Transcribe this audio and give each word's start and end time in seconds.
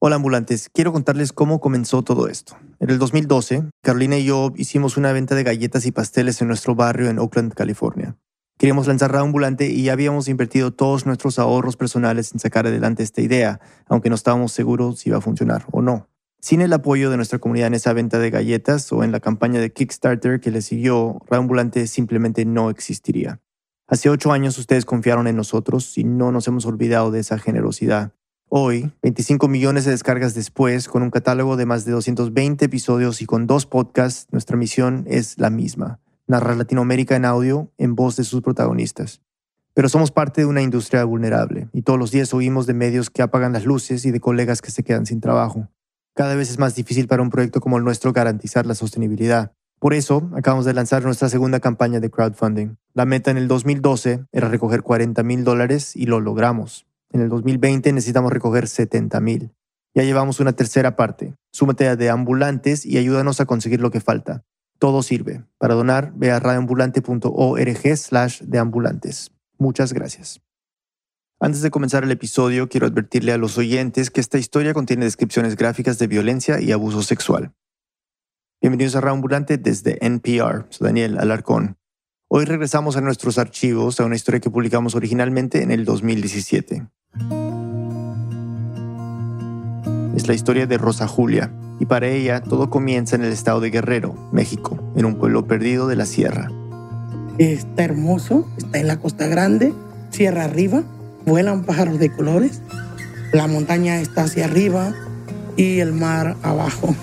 Hola 0.00 0.14
ambulantes, 0.14 0.70
quiero 0.72 0.92
contarles 0.92 1.32
cómo 1.32 1.58
comenzó 1.58 2.04
todo 2.04 2.28
esto. 2.28 2.56
En 2.78 2.88
el 2.90 3.00
2012, 3.00 3.64
Carolina 3.82 4.16
y 4.16 4.26
yo 4.26 4.52
hicimos 4.54 4.96
una 4.96 5.10
venta 5.10 5.34
de 5.34 5.42
galletas 5.42 5.86
y 5.86 5.90
pasteles 5.90 6.40
en 6.40 6.46
nuestro 6.46 6.76
barrio 6.76 7.10
en 7.10 7.18
Oakland, 7.18 7.52
California. 7.52 8.16
Queríamos 8.58 8.86
lanzar 8.86 9.10
Radio 9.10 9.24
Ambulante 9.24 9.66
y 9.66 9.82
ya 9.82 9.94
habíamos 9.94 10.28
invertido 10.28 10.72
todos 10.72 11.04
nuestros 11.04 11.40
ahorros 11.40 11.76
personales 11.76 12.32
en 12.32 12.38
sacar 12.38 12.68
adelante 12.68 13.02
esta 13.02 13.22
idea, 13.22 13.58
aunque 13.88 14.08
no 14.08 14.14
estábamos 14.14 14.52
seguros 14.52 15.00
si 15.00 15.08
iba 15.08 15.18
a 15.18 15.20
funcionar 15.20 15.64
o 15.72 15.82
no. 15.82 16.08
Sin 16.40 16.60
el 16.60 16.72
apoyo 16.72 17.10
de 17.10 17.16
nuestra 17.16 17.40
comunidad 17.40 17.66
en 17.66 17.74
esa 17.74 17.92
venta 17.92 18.20
de 18.20 18.30
galletas 18.30 18.92
o 18.92 19.02
en 19.02 19.10
la 19.10 19.18
campaña 19.18 19.58
de 19.58 19.72
Kickstarter 19.72 20.38
que 20.38 20.52
le 20.52 20.62
siguió, 20.62 21.18
Radio 21.28 21.40
Ambulante 21.40 21.88
simplemente 21.88 22.44
no 22.44 22.70
existiría. 22.70 23.40
Hace 23.88 24.10
ocho 24.10 24.30
años 24.30 24.58
ustedes 24.58 24.84
confiaron 24.84 25.26
en 25.26 25.34
nosotros 25.34 25.98
y 25.98 26.04
no 26.04 26.30
nos 26.30 26.46
hemos 26.46 26.66
olvidado 26.66 27.10
de 27.10 27.18
esa 27.18 27.40
generosidad. 27.40 28.12
Hoy, 28.50 28.90
25 29.02 29.46
millones 29.46 29.84
de 29.84 29.90
descargas 29.90 30.32
después, 30.32 30.88
con 30.88 31.02
un 31.02 31.10
catálogo 31.10 31.58
de 31.58 31.66
más 31.66 31.84
de 31.84 31.92
220 31.92 32.64
episodios 32.64 33.20
y 33.20 33.26
con 33.26 33.46
dos 33.46 33.66
podcasts, 33.66 34.26
nuestra 34.30 34.56
misión 34.56 35.04
es 35.06 35.36
la 35.36 35.50
misma, 35.50 36.00
narrar 36.26 36.56
Latinoamérica 36.56 37.14
en 37.14 37.26
audio 37.26 37.70
en 37.76 37.94
voz 37.94 38.16
de 38.16 38.24
sus 38.24 38.40
protagonistas. 38.40 39.20
Pero 39.74 39.90
somos 39.90 40.12
parte 40.12 40.40
de 40.40 40.46
una 40.46 40.62
industria 40.62 41.04
vulnerable 41.04 41.68
y 41.74 41.82
todos 41.82 41.98
los 41.98 42.10
días 42.10 42.32
oímos 42.32 42.66
de 42.66 42.72
medios 42.72 43.10
que 43.10 43.20
apagan 43.20 43.52
las 43.52 43.66
luces 43.66 44.06
y 44.06 44.12
de 44.12 44.20
colegas 44.20 44.62
que 44.62 44.70
se 44.70 44.82
quedan 44.82 45.04
sin 45.04 45.20
trabajo. 45.20 45.68
Cada 46.14 46.34
vez 46.34 46.48
es 46.48 46.58
más 46.58 46.74
difícil 46.74 47.06
para 47.06 47.20
un 47.20 47.28
proyecto 47.28 47.60
como 47.60 47.76
el 47.76 47.84
nuestro 47.84 48.14
garantizar 48.14 48.64
la 48.64 48.74
sostenibilidad. 48.74 49.52
Por 49.78 49.92
eso, 49.92 50.30
acabamos 50.34 50.64
de 50.64 50.72
lanzar 50.72 51.04
nuestra 51.04 51.28
segunda 51.28 51.60
campaña 51.60 52.00
de 52.00 52.10
crowdfunding. 52.10 52.76
La 52.94 53.04
meta 53.04 53.30
en 53.30 53.36
el 53.36 53.46
2012 53.46 54.24
era 54.32 54.48
recoger 54.48 54.82
40 54.82 55.22
mil 55.22 55.44
dólares 55.44 55.94
y 55.94 56.06
lo 56.06 56.18
logramos. 56.18 56.87
En 57.10 57.20
el 57.20 57.28
2020 57.28 57.92
necesitamos 57.92 58.32
recoger 58.32 58.68
70 58.68 59.20
mil. 59.20 59.54
Ya 59.94 60.02
llevamos 60.02 60.40
una 60.40 60.52
tercera 60.52 60.96
parte. 60.96 61.34
Súmate 61.52 61.88
a 61.88 61.96
de 61.96 62.10
ambulantes 62.10 62.84
y 62.84 62.98
ayúdanos 62.98 63.40
a 63.40 63.46
conseguir 63.46 63.80
lo 63.80 63.90
que 63.90 64.00
falta. 64.00 64.44
Todo 64.78 65.02
sirve. 65.02 65.44
Para 65.58 65.74
donar, 65.74 66.12
ve 66.14 66.30
a 66.30 66.38
radioambulante.org 66.38 67.96
slash 67.96 68.42
de 68.42 68.58
ambulantes. 68.58 69.32
Muchas 69.58 69.92
gracias. 69.92 70.40
Antes 71.40 71.62
de 71.62 71.70
comenzar 71.70 72.04
el 72.04 72.10
episodio, 72.10 72.68
quiero 72.68 72.86
advertirle 72.86 73.32
a 73.32 73.38
los 73.38 73.58
oyentes 73.58 74.10
que 74.10 74.20
esta 74.20 74.38
historia 74.38 74.74
contiene 74.74 75.04
descripciones 75.04 75.56
gráficas 75.56 75.98
de 75.98 76.06
violencia 76.06 76.60
y 76.60 76.72
abuso 76.72 77.02
sexual. 77.02 77.52
Bienvenidos 78.60 78.96
a 78.96 79.00
Radio 79.00 79.14
Ambulante 79.14 79.56
desde 79.56 80.04
NPR. 80.04 80.66
Soy 80.70 80.86
Daniel 80.86 81.18
Alarcón. 81.18 81.76
Hoy 82.28 82.44
regresamos 82.44 82.96
a 82.96 83.00
nuestros 83.00 83.38
archivos 83.38 84.00
a 84.00 84.04
una 84.04 84.16
historia 84.16 84.40
que 84.40 84.50
publicamos 84.50 84.94
originalmente 84.94 85.62
en 85.62 85.70
el 85.70 85.84
2017. 85.84 86.88
Es 90.18 90.26
la 90.26 90.34
historia 90.34 90.66
de 90.66 90.78
Rosa 90.78 91.06
Julia, 91.06 91.52
y 91.78 91.86
para 91.86 92.08
ella 92.08 92.40
todo 92.40 92.70
comienza 92.70 93.14
en 93.14 93.22
el 93.22 93.32
estado 93.32 93.60
de 93.60 93.70
Guerrero, 93.70 94.16
México, 94.32 94.76
en 94.96 95.04
un 95.04 95.14
pueblo 95.14 95.46
perdido 95.46 95.86
de 95.86 95.94
la 95.94 96.06
sierra. 96.06 96.50
Está 97.38 97.84
hermoso, 97.84 98.48
está 98.56 98.80
en 98.80 98.88
la 98.88 98.98
Costa 98.98 99.28
Grande, 99.28 99.72
sierra 100.10 100.42
arriba, 100.42 100.82
vuelan 101.24 101.62
pájaros 101.62 102.00
de 102.00 102.10
colores, 102.10 102.62
la 103.32 103.46
montaña 103.46 104.00
está 104.00 104.24
hacia 104.24 104.46
arriba 104.46 104.92
y 105.56 105.78
el 105.78 105.92
mar 105.92 106.36
abajo. 106.42 106.96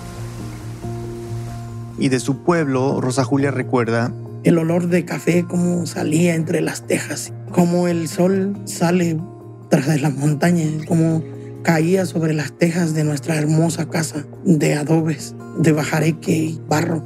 Y 1.98 2.10
de 2.10 2.20
su 2.20 2.42
pueblo, 2.42 3.00
Rosa 3.00 3.24
Julia 3.24 3.50
recuerda 3.50 4.12
el 4.44 4.58
olor 4.58 4.88
de 4.88 5.06
café 5.06 5.44
como 5.44 5.86
salía 5.86 6.34
entre 6.34 6.60
las 6.60 6.86
tejas, 6.86 7.32
como 7.50 7.88
el 7.88 8.08
sol 8.08 8.58
sale 8.66 9.18
tras 9.70 9.86
de 9.86 9.98
las 9.98 10.14
montañas, 10.14 10.84
como 10.86 11.22
caía 11.62 12.06
sobre 12.06 12.32
las 12.32 12.52
tejas 12.52 12.94
de 12.94 13.04
nuestra 13.04 13.36
hermosa 13.36 13.88
casa 13.88 14.24
de 14.44 14.74
adobes, 14.74 15.34
de 15.58 15.72
bajareque 15.72 16.32
y 16.32 16.60
barro. 16.68 17.02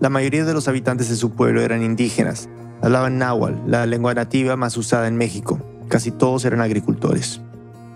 La 0.00 0.10
mayoría 0.10 0.44
de 0.44 0.52
los 0.52 0.68
habitantes 0.68 1.08
de 1.08 1.16
su 1.16 1.30
pueblo 1.30 1.62
eran 1.62 1.82
indígenas. 1.82 2.48
Hablaban 2.82 3.18
náhuatl, 3.18 3.70
la 3.70 3.86
lengua 3.86 4.14
nativa 4.14 4.56
más 4.56 4.76
usada 4.76 5.08
en 5.08 5.16
México. 5.16 5.60
Casi 5.88 6.10
todos 6.10 6.44
eran 6.44 6.60
agricultores. 6.60 7.40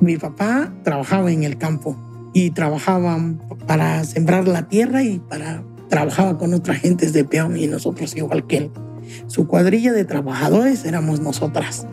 Mi 0.00 0.16
papá 0.16 0.72
trabajaba 0.84 1.32
en 1.32 1.42
el 1.42 1.58
campo 1.58 1.96
y 2.32 2.50
trabajaba 2.50 3.18
para 3.66 4.04
sembrar 4.04 4.46
la 4.46 4.68
tierra 4.68 5.02
y 5.02 5.18
para 5.18 5.62
trabajaba 5.88 6.38
con 6.38 6.52
otras 6.54 6.78
gentes 6.78 7.12
de 7.12 7.24
peón 7.24 7.56
y 7.56 7.66
nosotros 7.66 8.16
igual 8.16 8.46
que 8.46 8.56
él. 8.58 8.70
Su 9.26 9.46
cuadrilla 9.46 9.92
de 9.92 10.04
trabajadores 10.04 10.84
éramos 10.84 11.20
nosotras. 11.20 11.86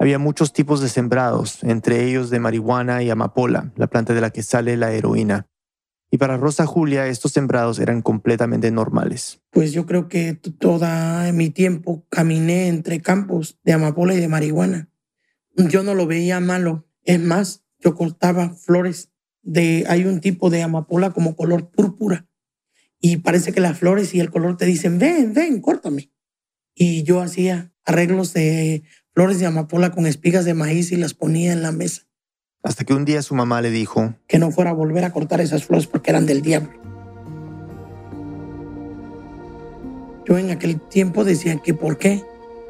Había 0.00 0.18
muchos 0.18 0.54
tipos 0.54 0.80
de 0.80 0.88
sembrados, 0.88 1.62
entre 1.62 2.06
ellos 2.06 2.30
de 2.30 2.40
marihuana 2.40 3.02
y 3.02 3.10
amapola, 3.10 3.70
la 3.76 3.86
planta 3.86 4.14
de 4.14 4.22
la 4.22 4.30
que 4.30 4.42
sale 4.42 4.78
la 4.78 4.92
heroína. 4.92 5.46
Y 6.10 6.16
para 6.16 6.38
Rosa 6.38 6.64
Julia 6.64 7.06
estos 7.06 7.32
sembrados 7.32 7.78
eran 7.78 8.00
completamente 8.00 8.70
normales. 8.70 9.42
Pues 9.50 9.72
yo 9.72 9.84
creo 9.84 10.08
que 10.08 10.32
toda 10.32 11.30
mi 11.34 11.50
tiempo 11.50 12.06
caminé 12.08 12.68
entre 12.68 13.02
campos 13.02 13.58
de 13.62 13.74
amapola 13.74 14.14
y 14.14 14.20
de 14.20 14.28
marihuana. 14.28 14.90
Yo 15.54 15.82
no 15.82 15.94
lo 15.94 16.06
veía 16.06 16.40
malo. 16.40 16.88
Es 17.02 17.20
más, 17.20 17.62
yo 17.78 17.94
cortaba 17.94 18.54
flores 18.54 19.12
de, 19.42 19.84
hay 19.86 20.06
un 20.06 20.20
tipo 20.20 20.48
de 20.48 20.62
amapola 20.62 21.10
como 21.10 21.36
color 21.36 21.70
púrpura 21.70 22.26
y 22.98 23.18
parece 23.18 23.52
que 23.52 23.60
las 23.60 23.78
flores 23.78 24.14
y 24.14 24.20
el 24.20 24.30
color 24.30 24.56
te 24.56 24.64
dicen, 24.64 24.98
ven, 24.98 25.34
ven, 25.34 25.60
córtame. 25.60 26.10
Y 26.74 27.02
yo 27.02 27.20
hacía 27.20 27.74
arreglos 27.84 28.32
de 28.32 28.82
flores 29.14 29.38
de 29.38 29.46
amapola 29.46 29.90
con 29.90 30.06
espigas 30.06 30.44
de 30.44 30.54
maíz 30.54 30.92
y 30.92 30.96
las 30.96 31.14
ponía 31.14 31.52
en 31.52 31.62
la 31.62 31.72
mesa. 31.72 32.02
Hasta 32.62 32.84
que 32.84 32.94
un 32.94 33.04
día 33.04 33.22
su 33.22 33.34
mamá 33.34 33.62
le 33.62 33.70
dijo 33.70 34.14
que 34.26 34.38
no 34.38 34.50
fuera 34.50 34.70
a 34.70 34.74
volver 34.74 35.04
a 35.04 35.12
cortar 35.12 35.40
esas 35.40 35.64
flores 35.64 35.86
porque 35.86 36.10
eran 36.10 36.26
del 36.26 36.42
diablo. 36.42 36.70
Yo 40.26 40.38
en 40.38 40.50
aquel 40.50 40.80
tiempo 40.80 41.24
decía 41.24 41.56
que 41.56 41.74
por 41.74 41.98
qué, 41.98 42.22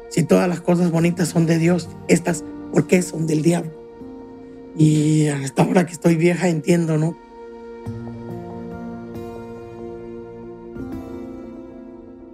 si 0.09 0.23
todas 0.23 0.47
las 0.47 0.61
cosas 0.61 0.91
bonitas 0.91 1.27
son 1.27 1.45
de 1.45 1.59
Dios, 1.59 1.89
estas, 2.07 2.43
¿por 2.71 2.87
qué 2.87 3.01
son 3.01 3.27
del 3.27 3.43
diablo? 3.43 3.71
Y 4.75 5.27
hasta 5.27 5.63
ahora 5.63 5.85
que 5.85 5.91
estoy 5.91 6.15
vieja 6.15 6.47
entiendo, 6.47 6.97
¿no? 6.97 7.17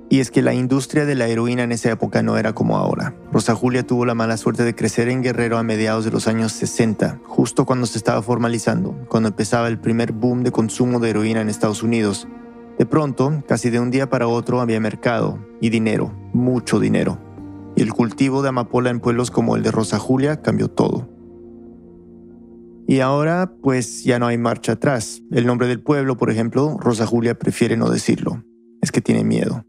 Y 0.10 0.22
es 0.22 0.32
que 0.32 0.42
la 0.42 0.54
industria 0.54 1.06
de 1.06 1.16
la 1.16 1.28
heroína 1.28 1.64
en 1.64 1.74
esa 1.74 1.92
época 1.92 2.24
no 2.24 2.38
era 2.38 2.54
como 2.54 2.78
ahora. 2.78 3.14
Rosa 3.32 3.56
Julia 3.56 3.86
tuvo 3.86 4.06
la 4.06 4.16
mala 4.16 4.38
suerte 4.38 4.64
de 4.64 4.74
crecer 4.74 5.10
en 5.10 5.22
Guerrero 5.22 5.58
a 5.58 5.64
mediados 5.64 6.06
de 6.06 6.12
los 6.12 6.28
años 6.28 6.54
60, 6.54 7.20
justo 7.26 7.66
cuando 7.66 7.86
se 7.88 7.98
estaba 7.98 8.22
formalizando, 8.22 8.96
cuando 9.10 9.30
empezaba 9.30 9.68
el 9.68 9.80
primer 9.80 10.14
boom 10.14 10.44
de 10.44 10.52
consumo 10.52 11.00
de 11.00 11.10
heroína 11.10 11.42
en 11.42 11.50
Estados 11.50 11.84
Unidos. 11.84 12.28
De 12.80 12.86
pronto, 12.86 13.44
casi 13.48 13.70
de 13.70 13.82
un 13.82 13.92
día 13.92 14.10
para 14.10 14.28
otro, 14.28 14.62
había 14.62 14.80
mercado 14.80 15.40
y 15.60 15.72
dinero, 15.72 16.14
mucho 16.32 16.80
dinero. 16.80 17.20
Y 17.76 17.82
el 17.82 17.92
cultivo 17.92 18.42
de 18.42 18.50
amapola 18.50 18.90
en 18.90 19.02
pueblos 19.02 19.30
como 19.30 19.58
el 19.58 19.64
de 19.64 19.72
Rosa 19.72 20.00
Julia 20.00 20.42
cambió 20.42 20.70
todo. 20.70 21.10
Y 22.88 23.02
ahora, 23.02 23.52
pues 23.62 24.06
ya 24.06 24.18
no 24.18 24.28
hay 24.28 24.38
marcha 24.38 24.74
atrás. 24.74 25.22
El 25.32 25.46
nombre 25.46 25.68
del 25.68 25.82
pueblo, 25.82 26.16
por 26.16 26.32
ejemplo, 26.32 26.78
Rosa 26.80 27.06
Julia 27.06 27.38
prefiere 27.38 27.76
no 27.76 27.90
decirlo. 27.90 28.46
Es 28.82 28.94
que 28.94 29.02
tiene 29.02 29.26
miedo. 29.26 29.66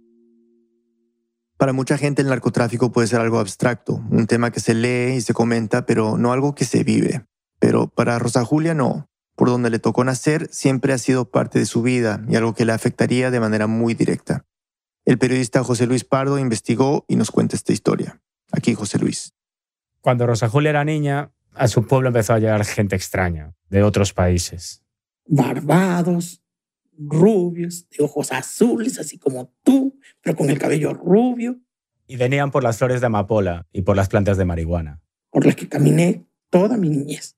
Para 1.59 1.73
mucha 1.73 1.99
gente 1.99 2.23
el 2.23 2.29
narcotráfico 2.29 2.93
puede 2.93 3.09
ser 3.09 3.21
algo 3.21 3.41
abstracto, 3.41 4.01
un 4.11 4.29
tema 4.29 4.53
que 4.53 4.61
se 4.61 4.75
lee 4.75 5.17
y 5.17 5.21
se 5.21 5.35
comenta, 5.35 5.87
pero 5.87 6.17
no 6.17 6.33
algo 6.33 6.55
que 6.55 6.65
se 6.65 6.85
vive. 6.85 7.27
Pero 7.59 7.89
para 7.89 8.19
Rosa 8.21 8.45
Julia 8.45 8.75
no. 8.75 9.09
Por 9.35 9.49
donde 9.49 9.69
le 9.69 9.81
tocó 9.81 10.05
nacer 10.05 10.49
siempre 10.53 10.93
ha 10.93 10.99
sido 10.99 11.31
parte 11.31 11.59
de 11.59 11.67
su 11.67 11.83
vida 11.83 12.25
y 12.29 12.37
algo 12.37 12.55
que 12.55 12.65
le 12.65 12.73
afectaría 12.73 13.33
de 13.33 13.41
manera 13.41 13.67
muy 13.67 13.95
directa. 13.95 14.45
El 15.05 15.19
periodista 15.19 15.65
José 15.65 15.87
Luis 15.87 16.05
Pardo 16.05 16.39
investigó 16.39 17.05
y 17.09 17.17
nos 17.17 17.33
cuenta 17.33 17.57
esta 17.57 17.73
historia. 17.73 18.21
Aquí 18.53 18.75
José 18.75 18.99
Luis. 19.01 19.35
Cuando 20.01 20.27
Rosa 20.29 20.49
Julia 20.49 20.71
era 20.71 20.85
niña, 20.85 21.33
a 21.55 21.67
su 21.67 21.87
pueblo 21.87 22.09
empezó 22.09 22.35
a 22.35 22.39
llegar 22.39 22.65
gente 22.65 22.95
extraña, 22.95 23.55
de 23.69 23.83
otros 23.83 24.13
países. 24.13 24.85
Barbados, 25.27 26.41
rubios, 26.99 27.89
de 27.91 28.05
ojos 28.05 28.33
azules, 28.33 28.99
así 28.99 29.19
como 29.19 29.55
tú, 29.63 29.99
pero 30.21 30.37
con 30.37 30.51
el 30.51 30.59
cabello 30.59 30.93
rubio. 30.93 31.61
Y 32.07 32.17
venían 32.17 32.51
por 32.51 32.63
las 32.63 32.79
flores 32.79 33.01
de 33.01 33.07
amapola 33.07 33.67
y 33.73 33.83
por 33.83 33.97
las 33.97 34.09
plantas 34.09 34.37
de 34.37 34.45
marihuana. 34.45 35.01
Por 35.31 35.47
las 35.47 35.57
que 35.57 35.69
caminé 35.69 36.27
toda 36.51 36.77
mi 36.77 36.89
niñez. 36.89 37.37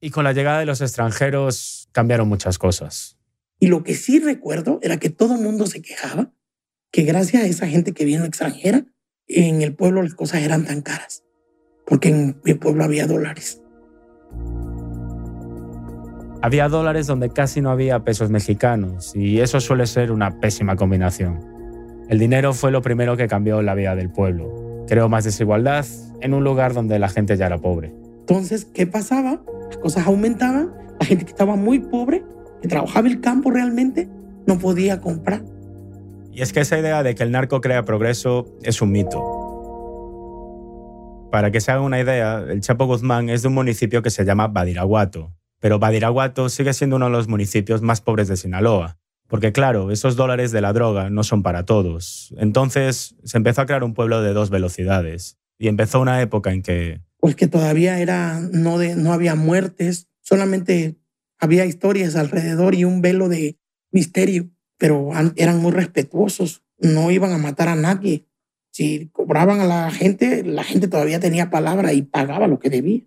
Y 0.00 0.10
con 0.10 0.24
la 0.24 0.32
llegada 0.32 0.60
de 0.60 0.66
los 0.66 0.80
extranjeros 0.80 1.88
cambiaron 1.92 2.28
muchas 2.28 2.58
cosas. 2.58 3.18
Y 3.58 3.66
lo 3.66 3.84
que 3.84 3.94
sí 3.94 4.18
recuerdo 4.18 4.78
era 4.82 4.98
que 4.98 5.10
todo 5.10 5.34
el 5.34 5.42
mundo 5.42 5.66
se 5.66 5.82
quejaba 5.82 6.32
que 6.90 7.02
gracias 7.02 7.42
a 7.42 7.46
esa 7.46 7.68
gente 7.68 7.92
que 7.92 8.04
vino 8.04 8.24
extranjera, 8.24 8.86
en 9.26 9.62
el 9.62 9.74
pueblo 9.74 10.02
las 10.02 10.14
cosas 10.14 10.42
eran 10.42 10.64
tan 10.64 10.82
caras 10.82 11.22
porque 11.90 12.08
en 12.08 12.40
mi 12.44 12.54
pueblo 12.54 12.84
había 12.84 13.08
dólares. 13.08 13.59
Había 16.42 16.68
dólares 16.68 17.06
donde 17.06 17.28
casi 17.28 17.60
no 17.60 17.70
había 17.70 18.02
pesos 18.02 18.30
mexicanos 18.30 19.14
y 19.14 19.40
eso 19.40 19.60
suele 19.60 19.86
ser 19.86 20.10
una 20.10 20.40
pésima 20.40 20.74
combinación. 20.74 21.38
El 22.08 22.18
dinero 22.18 22.54
fue 22.54 22.70
lo 22.70 22.80
primero 22.80 23.16
que 23.18 23.28
cambió 23.28 23.60
la 23.60 23.74
vida 23.74 23.94
del 23.94 24.08
pueblo. 24.10 24.84
Creó 24.88 25.10
más 25.10 25.24
desigualdad 25.24 25.84
en 26.22 26.32
un 26.32 26.42
lugar 26.42 26.72
donde 26.72 26.98
la 26.98 27.10
gente 27.10 27.36
ya 27.36 27.44
era 27.46 27.58
pobre. 27.58 27.92
Entonces, 28.20 28.64
¿qué 28.64 28.86
pasaba? 28.86 29.42
Las 29.68 29.76
cosas 29.76 30.06
aumentaban, 30.06 30.72
la 30.98 31.04
gente 31.04 31.26
que 31.26 31.30
estaba 31.30 31.56
muy 31.56 31.78
pobre, 31.78 32.24
que 32.62 32.68
trabajaba 32.68 33.06
el 33.06 33.20
campo 33.20 33.50
realmente, 33.50 34.08
no 34.46 34.58
podía 34.58 35.00
comprar. 35.00 35.44
Y 36.32 36.40
es 36.40 36.54
que 36.54 36.60
esa 36.60 36.78
idea 36.78 37.02
de 37.02 37.14
que 37.14 37.22
el 37.22 37.32
narco 37.32 37.60
crea 37.60 37.84
progreso 37.84 38.46
es 38.62 38.80
un 38.80 38.92
mito. 38.92 39.20
Para 41.30 41.50
que 41.50 41.60
se 41.60 41.70
haga 41.70 41.82
una 41.82 42.00
idea, 42.00 42.38
el 42.48 42.60
Chapo 42.62 42.86
Guzmán 42.86 43.28
es 43.28 43.42
de 43.42 43.48
un 43.48 43.54
municipio 43.54 44.02
que 44.02 44.10
se 44.10 44.24
llama 44.24 44.48
Badiraguato, 44.48 45.32
pero 45.60 45.78
Badiraguato 45.78 46.48
sigue 46.48 46.72
siendo 46.72 46.96
uno 46.96 47.06
de 47.06 47.12
los 47.12 47.28
municipios 47.28 47.82
más 47.82 48.00
pobres 48.00 48.28
de 48.28 48.36
Sinaloa, 48.36 48.98
porque 49.28 49.52
claro, 49.52 49.92
esos 49.92 50.16
dólares 50.16 50.50
de 50.50 50.60
la 50.60 50.72
droga 50.72 51.08
no 51.10 51.22
son 51.22 51.42
para 51.42 51.64
todos. 51.64 52.34
Entonces 52.36 53.14
se 53.22 53.36
empezó 53.36 53.60
a 53.60 53.66
crear 53.66 53.84
un 53.84 53.94
pueblo 53.94 54.22
de 54.22 54.32
dos 54.32 54.50
velocidades, 54.50 55.38
y 55.58 55.68
empezó 55.68 56.00
una 56.00 56.20
época 56.20 56.52
en 56.52 56.62
que... 56.62 57.00
Pues 57.18 57.36
que 57.36 57.46
todavía 57.46 58.00
era, 58.00 58.40
no, 58.40 58.78
de, 58.78 58.96
no 58.96 59.12
había 59.12 59.34
muertes, 59.36 60.08
solamente 60.22 60.96
había 61.38 61.66
historias 61.66 62.16
alrededor 62.16 62.74
y 62.74 62.84
un 62.84 63.02
velo 63.02 63.28
de 63.28 63.58
misterio 63.92 64.50
pero 64.80 65.10
eran 65.36 65.60
muy 65.60 65.72
respetuosos, 65.72 66.64
no 66.78 67.10
iban 67.10 67.32
a 67.32 67.38
matar 67.38 67.68
a 67.68 67.76
nadie. 67.76 68.26
Si 68.72 69.10
cobraban 69.12 69.60
a 69.60 69.66
la 69.66 69.90
gente, 69.90 70.42
la 70.42 70.64
gente 70.64 70.88
todavía 70.88 71.20
tenía 71.20 71.50
palabra 71.50 71.92
y 71.92 72.00
pagaba 72.00 72.48
lo 72.48 72.58
que 72.58 72.70
debía. 72.70 73.02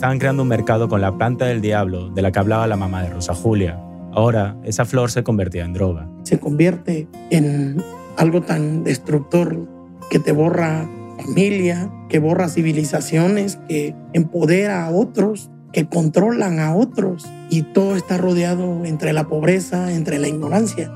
Estaban 0.00 0.18
creando 0.18 0.44
un 0.44 0.48
mercado 0.48 0.88
con 0.88 1.02
la 1.02 1.18
planta 1.18 1.44
del 1.44 1.60
diablo 1.60 2.08
de 2.08 2.22
la 2.22 2.32
que 2.32 2.38
hablaba 2.38 2.66
la 2.66 2.76
mamá 2.76 3.02
de 3.02 3.10
Rosa 3.10 3.34
Julia. 3.34 3.78
Ahora, 4.14 4.56
esa 4.64 4.86
flor 4.86 5.10
se 5.10 5.22
convertía 5.22 5.62
en 5.62 5.74
droga. 5.74 6.08
Se 6.22 6.40
convierte 6.40 7.06
en 7.28 7.82
algo 8.16 8.40
tan 8.40 8.82
destructor 8.82 9.68
que 10.10 10.18
te 10.18 10.32
borra 10.32 10.88
familia, 11.22 11.90
que 12.08 12.18
borra 12.18 12.48
civilizaciones, 12.48 13.56
que 13.68 13.94
empodera 14.14 14.86
a 14.86 14.90
otros 14.90 15.50
que 15.72 15.86
controlan 15.86 16.58
a 16.58 16.74
otros 16.74 17.26
y 17.48 17.62
todo 17.62 17.94
está 17.94 18.16
rodeado 18.16 18.84
entre 18.84 19.12
la 19.12 19.28
pobreza, 19.28 19.92
entre 19.92 20.18
la 20.18 20.28
ignorancia. 20.28 20.90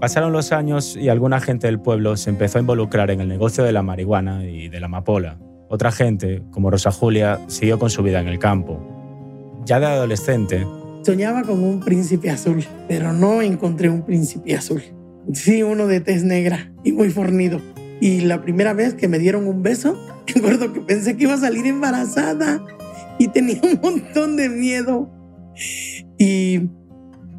Pasaron 0.00 0.32
los 0.32 0.50
años 0.52 0.96
y 0.96 1.10
alguna 1.10 1.40
gente 1.40 1.66
del 1.66 1.78
pueblo 1.78 2.16
se 2.16 2.30
empezó 2.30 2.56
a 2.56 2.62
involucrar 2.62 3.10
en 3.10 3.20
el 3.20 3.28
negocio 3.28 3.64
de 3.64 3.72
la 3.72 3.82
marihuana 3.82 4.46
y 4.46 4.70
de 4.70 4.80
la 4.80 4.86
amapola. 4.86 5.38
Otra 5.68 5.92
gente, 5.92 6.42
como 6.50 6.70
Rosa 6.70 6.90
Julia, 6.90 7.38
siguió 7.48 7.78
con 7.78 7.90
su 7.90 8.02
vida 8.02 8.18
en 8.18 8.26
el 8.26 8.38
campo. 8.38 8.80
Ya 9.66 9.78
de 9.78 9.86
adolescente... 9.86 10.66
Soñaba 11.02 11.42
con 11.42 11.62
un 11.62 11.80
príncipe 11.80 12.30
azul, 12.30 12.64
pero 12.88 13.12
no 13.12 13.42
encontré 13.42 13.90
un 13.90 14.02
príncipe 14.02 14.54
azul. 14.54 14.82
Sí, 15.34 15.62
uno 15.62 15.86
de 15.86 16.00
tez 16.00 16.24
negra 16.24 16.72
y 16.82 16.92
muy 16.92 17.10
fornido. 17.10 17.60
Y 18.00 18.20
la 18.22 18.40
primera 18.40 18.72
vez 18.72 18.94
que 18.94 19.06
me 19.06 19.18
dieron 19.18 19.46
un 19.46 19.62
beso, 19.62 19.98
recuerdo 20.34 20.72
que 20.72 20.80
pensé 20.80 21.18
que 21.18 21.24
iba 21.24 21.34
a 21.34 21.38
salir 21.38 21.66
embarazada 21.66 22.64
y 23.18 23.28
tenía 23.28 23.60
un 23.62 23.78
montón 23.82 24.36
de 24.36 24.48
miedo. 24.48 25.10
Y 26.18 26.70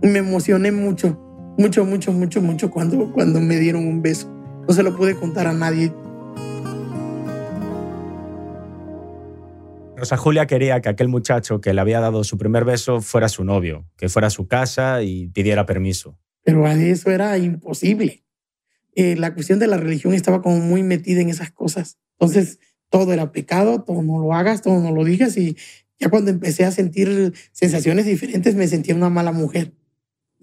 me 0.03 0.19
emocioné 0.19 0.71
mucho, 0.71 1.19
mucho, 1.57 1.85
mucho, 1.85 2.11
mucho, 2.11 2.41
mucho 2.41 2.71
cuando, 2.71 3.11
cuando 3.11 3.39
me 3.39 3.57
dieron 3.57 3.87
un 3.87 4.01
beso. 4.01 4.29
No 4.67 4.73
se 4.73 4.83
lo 4.83 4.95
pude 4.95 5.15
contar 5.15 5.47
a 5.47 5.53
nadie. 5.53 5.93
Rosa 10.01 10.17
Julia 10.17 10.47
quería 10.47 10.81
que 10.81 10.89
aquel 10.89 11.09
muchacho 11.09 11.61
que 11.61 11.73
le 11.73 11.81
había 11.81 11.99
dado 11.99 12.23
su 12.23 12.37
primer 12.37 12.65
beso 12.65 13.01
fuera 13.01 13.29
su 13.29 13.43
novio, 13.43 13.85
que 13.97 14.09
fuera 14.09 14.27
a 14.27 14.31
su 14.31 14.47
casa 14.47 15.03
y 15.03 15.27
pidiera 15.27 15.67
permiso. 15.67 16.17
Pero 16.43 16.67
eso 16.67 17.11
era 17.11 17.37
imposible. 17.37 18.23
Eh, 18.95 19.15
la 19.15 19.33
cuestión 19.33 19.59
de 19.59 19.67
la 19.67 19.77
religión 19.77 20.13
estaba 20.13 20.41
como 20.41 20.57
muy 20.57 20.81
metida 20.81 21.21
en 21.21 21.29
esas 21.29 21.51
cosas. 21.51 21.99
Entonces, 22.19 22.59
todo 22.89 23.13
era 23.13 23.31
pecado, 23.31 23.83
todo 23.83 24.01
no 24.01 24.19
lo 24.19 24.33
hagas, 24.33 24.61
todo 24.61 24.79
no 24.79 24.91
lo 24.91 25.03
digas. 25.05 25.37
Y 25.37 25.55
ya 25.99 26.09
cuando 26.09 26.31
empecé 26.31 26.65
a 26.65 26.71
sentir 26.71 27.33
sensaciones 27.51 28.05
diferentes, 28.05 28.55
me 28.55 28.67
sentía 28.67 28.95
una 28.95 29.09
mala 29.09 29.31
mujer. 29.31 29.73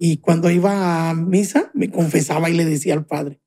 Y 0.01 0.17
cuando 0.17 0.49
iba 0.49 1.09
a 1.09 1.13
misa, 1.13 1.71
me 1.73 1.91
confesaba 1.91 2.49
y 2.49 2.53
le 2.53 2.63
decía 2.63 2.93
al 2.93 3.05
padre. 3.05 3.41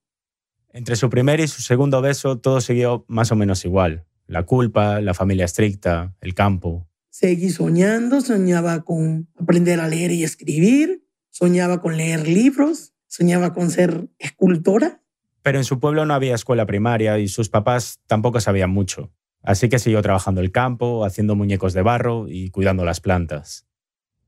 Entre 0.74 0.96
su 0.96 1.08
primer 1.08 1.40
y 1.40 1.48
su 1.48 1.62
segundo 1.62 2.02
beso, 2.02 2.38
todo 2.38 2.60
siguió 2.60 3.06
más 3.08 3.32
o 3.32 3.36
menos 3.36 3.64
igual. 3.64 4.04
La 4.26 4.44
culpa, 4.44 5.00
la 5.00 5.14
familia 5.14 5.46
estricta, 5.46 6.14
el 6.20 6.34
campo. 6.34 6.86
Seguí 7.08 7.48
soñando, 7.48 8.20
soñaba 8.20 8.84
con 8.84 9.28
aprender 9.40 9.80
a 9.80 9.88
leer 9.88 10.12
y 10.12 10.24
escribir, 10.24 11.06
soñaba 11.30 11.80
con 11.80 11.96
leer 11.96 12.28
libros, 12.28 12.92
soñaba 13.06 13.54
con 13.54 13.70
ser 13.70 14.08
escultora. 14.18 15.00
Pero 15.40 15.56
en 15.56 15.64
su 15.64 15.80
pueblo 15.80 16.04
no 16.04 16.12
había 16.12 16.34
escuela 16.34 16.66
primaria 16.66 17.18
y 17.18 17.28
sus 17.28 17.48
papás 17.48 18.00
tampoco 18.06 18.40
sabían 18.40 18.70
mucho. 18.70 19.10
Así 19.42 19.70
que 19.70 19.78
siguió 19.78 20.02
trabajando 20.02 20.42
el 20.42 20.52
campo, 20.52 21.06
haciendo 21.06 21.34
muñecos 21.34 21.72
de 21.72 21.80
barro 21.80 22.26
y 22.28 22.50
cuidando 22.50 22.84
las 22.84 23.00
plantas. 23.00 23.66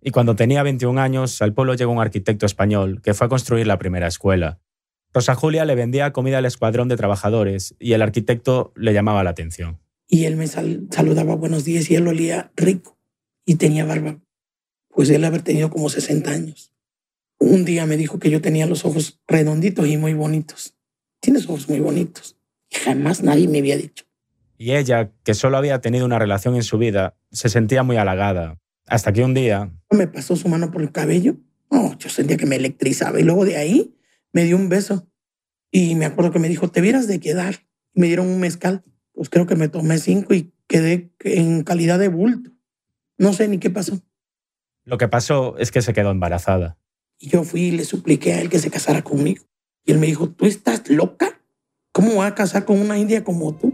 Y 0.06 0.10
cuando 0.10 0.36
tenía 0.36 0.62
21 0.62 1.00
años, 1.00 1.40
al 1.40 1.54
pueblo 1.54 1.72
llegó 1.72 1.90
un 1.90 1.98
arquitecto 1.98 2.44
español 2.44 3.00
que 3.02 3.14
fue 3.14 3.26
a 3.26 3.30
construir 3.30 3.66
la 3.66 3.78
primera 3.78 4.06
escuela. 4.06 4.60
Rosa 5.14 5.34
Julia 5.34 5.64
le 5.64 5.74
vendía 5.74 6.12
comida 6.12 6.38
al 6.38 6.44
escuadrón 6.44 6.88
de 6.88 6.96
trabajadores 6.98 7.74
y 7.78 7.94
el 7.94 8.02
arquitecto 8.02 8.74
le 8.76 8.92
llamaba 8.92 9.24
la 9.24 9.30
atención. 9.30 9.80
Y 10.06 10.26
él 10.26 10.36
me 10.36 10.46
saludaba 10.46 11.36
buenos 11.36 11.64
días 11.64 11.90
y 11.90 11.94
él 11.94 12.06
olía 12.06 12.52
rico 12.54 12.98
y 13.46 13.54
tenía 13.54 13.86
barba. 13.86 14.18
Pues 14.88 15.08
él 15.08 15.24
haber 15.24 15.40
tenido 15.40 15.70
como 15.70 15.88
60 15.88 16.30
años. 16.30 16.74
Un 17.38 17.64
día 17.64 17.86
me 17.86 17.96
dijo 17.96 18.18
que 18.18 18.28
yo 18.28 18.42
tenía 18.42 18.66
los 18.66 18.84
ojos 18.84 19.22
redonditos 19.26 19.88
y 19.88 19.96
muy 19.96 20.12
bonitos. 20.12 20.74
Tienes 21.20 21.48
ojos 21.48 21.66
muy 21.70 21.80
bonitos. 21.80 22.36
Y 22.68 22.76
jamás 22.76 23.22
nadie 23.22 23.48
me 23.48 23.60
había 23.60 23.78
dicho. 23.78 24.04
Y 24.58 24.72
ella, 24.72 25.12
que 25.24 25.32
solo 25.32 25.56
había 25.56 25.80
tenido 25.80 26.04
una 26.04 26.18
relación 26.18 26.56
en 26.56 26.62
su 26.62 26.76
vida, 26.76 27.16
se 27.32 27.48
sentía 27.48 27.82
muy 27.82 27.96
halagada. 27.96 28.60
Hasta 28.86 29.12
que 29.12 29.22
un 29.22 29.34
día... 29.34 29.72
Me 29.90 30.06
pasó 30.06 30.36
su 30.36 30.48
mano 30.48 30.70
por 30.70 30.82
el 30.82 30.92
cabello. 30.92 31.36
Oh, 31.68 31.94
yo 31.98 32.08
sentía 32.08 32.36
que 32.36 32.46
me 32.46 32.56
electrizaba. 32.56 33.18
Y 33.20 33.24
luego 33.24 33.44
de 33.44 33.56
ahí 33.56 33.96
me 34.32 34.44
dio 34.44 34.56
un 34.56 34.68
beso. 34.68 35.08
Y 35.70 35.94
me 35.94 36.04
acuerdo 36.04 36.30
que 36.30 36.38
me 36.38 36.48
dijo, 36.48 36.68
te 36.70 36.80
vieras 36.80 37.06
de 37.08 37.20
quedar. 37.20 37.66
Me 37.94 38.06
dieron 38.06 38.28
un 38.28 38.40
mezcal. 38.40 38.84
Pues 39.12 39.30
creo 39.30 39.46
que 39.46 39.56
me 39.56 39.68
tomé 39.68 39.98
cinco 39.98 40.34
y 40.34 40.52
quedé 40.66 41.12
en 41.20 41.62
calidad 41.62 41.98
de 41.98 42.08
bulto. 42.08 42.50
No 43.16 43.32
sé 43.32 43.48
ni 43.48 43.58
qué 43.58 43.70
pasó. 43.70 44.00
Lo 44.84 44.98
que 44.98 45.08
pasó 45.08 45.56
es 45.58 45.70
que 45.70 45.82
se 45.82 45.92
quedó 45.92 46.10
embarazada. 46.10 46.78
Y 47.18 47.28
yo 47.28 47.44
fui 47.44 47.62
y 47.62 47.70
le 47.70 47.84
supliqué 47.84 48.34
a 48.34 48.40
él 48.40 48.50
que 48.50 48.58
se 48.58 48.70
casara 48.70 49.02
conmigo. 49.02 49.44
Y 49.84 49.92
él 49.92 49.98
me 49.98 50.06
dijo, 50.06 50.30
¿tú 50.30 50.46
estás 50.46 50.88
loca? 50.90 51.40
¿Cómo 51.92 52.16
va 52.16 52.26
a 52.26 52.34
casar 52.34 52.64
con 52.64 52.80
una 52.80 52.98
india 52.98 53.22
como 53.22 53.54
tú? 53.54 53.72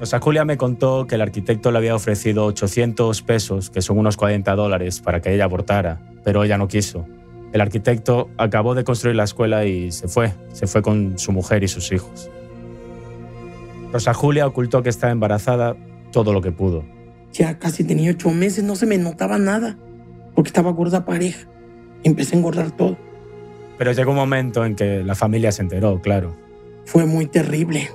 Rosa 0.00 0.18
Julia 0.18 0.46
me 0.46 0.56
contó 0.56 1.06
que 1.06 1.16
el 1.16 1.20
arquitecto 1.20 1.70
le 1.70 1.76
había 1.76 1.94
ofrecido 1.94 2.46
800 2.46 3.20
pesos, 3.20 3.68
que 3.68 3.82
son 3.82 3.98
unos 3.98 4.16
40 4.16 4.56
dólares, 4.56 5.00
para 5.00 5.20
que 5.20 5.34
ella 5.34 5.44
abortara, 5.44 6.00
pero 6.24 6.42
ella 6.42 6.56
no 6.56 6.68
quiso. 6.68 7.06
El 7.52 7.60
arquitecto 7.60 8.30
acabó 8.38 8.74
de 8.74 8.82
construir 8.82 9.14
la 9.14 9.24
escuela 9.24 9.66
y 9.66 9.92
se 9.92 10.08
fue, 10.08 10.32
se 10.54 10.66
fue 10.66 10.80
con 10.80 11.18
su 11.18 11.32
mujer 11.32 11.64
y 11.64 11.68
sus 11.68 11.92
hijos. 11.92 12.30
Rosa 13.92 14.14
Julia 14.14 14.46
ocultó 14.46 14.82
que 14.82 14.88
estaba 14.88 15.12
embarazada 15.12 15.76
todo 16.12 16.32
lo 16.32 16.40
que 16.40 16.50
pudo. 16.50 16.82
Ya 17.34 17.58
casi 17.58 17.84
tenía 17.84 18.10
ocho 18.10 18.30
meses, 18.30 18.64
no 18.64 18.76
se 18.76 18.86
me 18.86 18.96
notaba 18.96 19.36
nada 19.36 19.76
porque 20.34 20.48
estaba 20.48 20.70
gorda 20.70 21.04
pareja. 21.04 21.46
Empecé 22.04 22.36
a 22.36 22.38
engordar 22.38 22.70
todo. 22.70 22.96
Pero 23.76 23.92
llegó 23.92 24.12
un 24.12 24.16
momento 24.16 24.64
en 24.64 24.76
que 24.76 25.04
la 25.04 25.14
familia 25.14 25.52
se 25.52 25.60
enteró, 25.60 26.00
claro. 26.00 26.34
Fue 26.86 27.04
muy 27.04 27.26
terrible. 27.26 27.90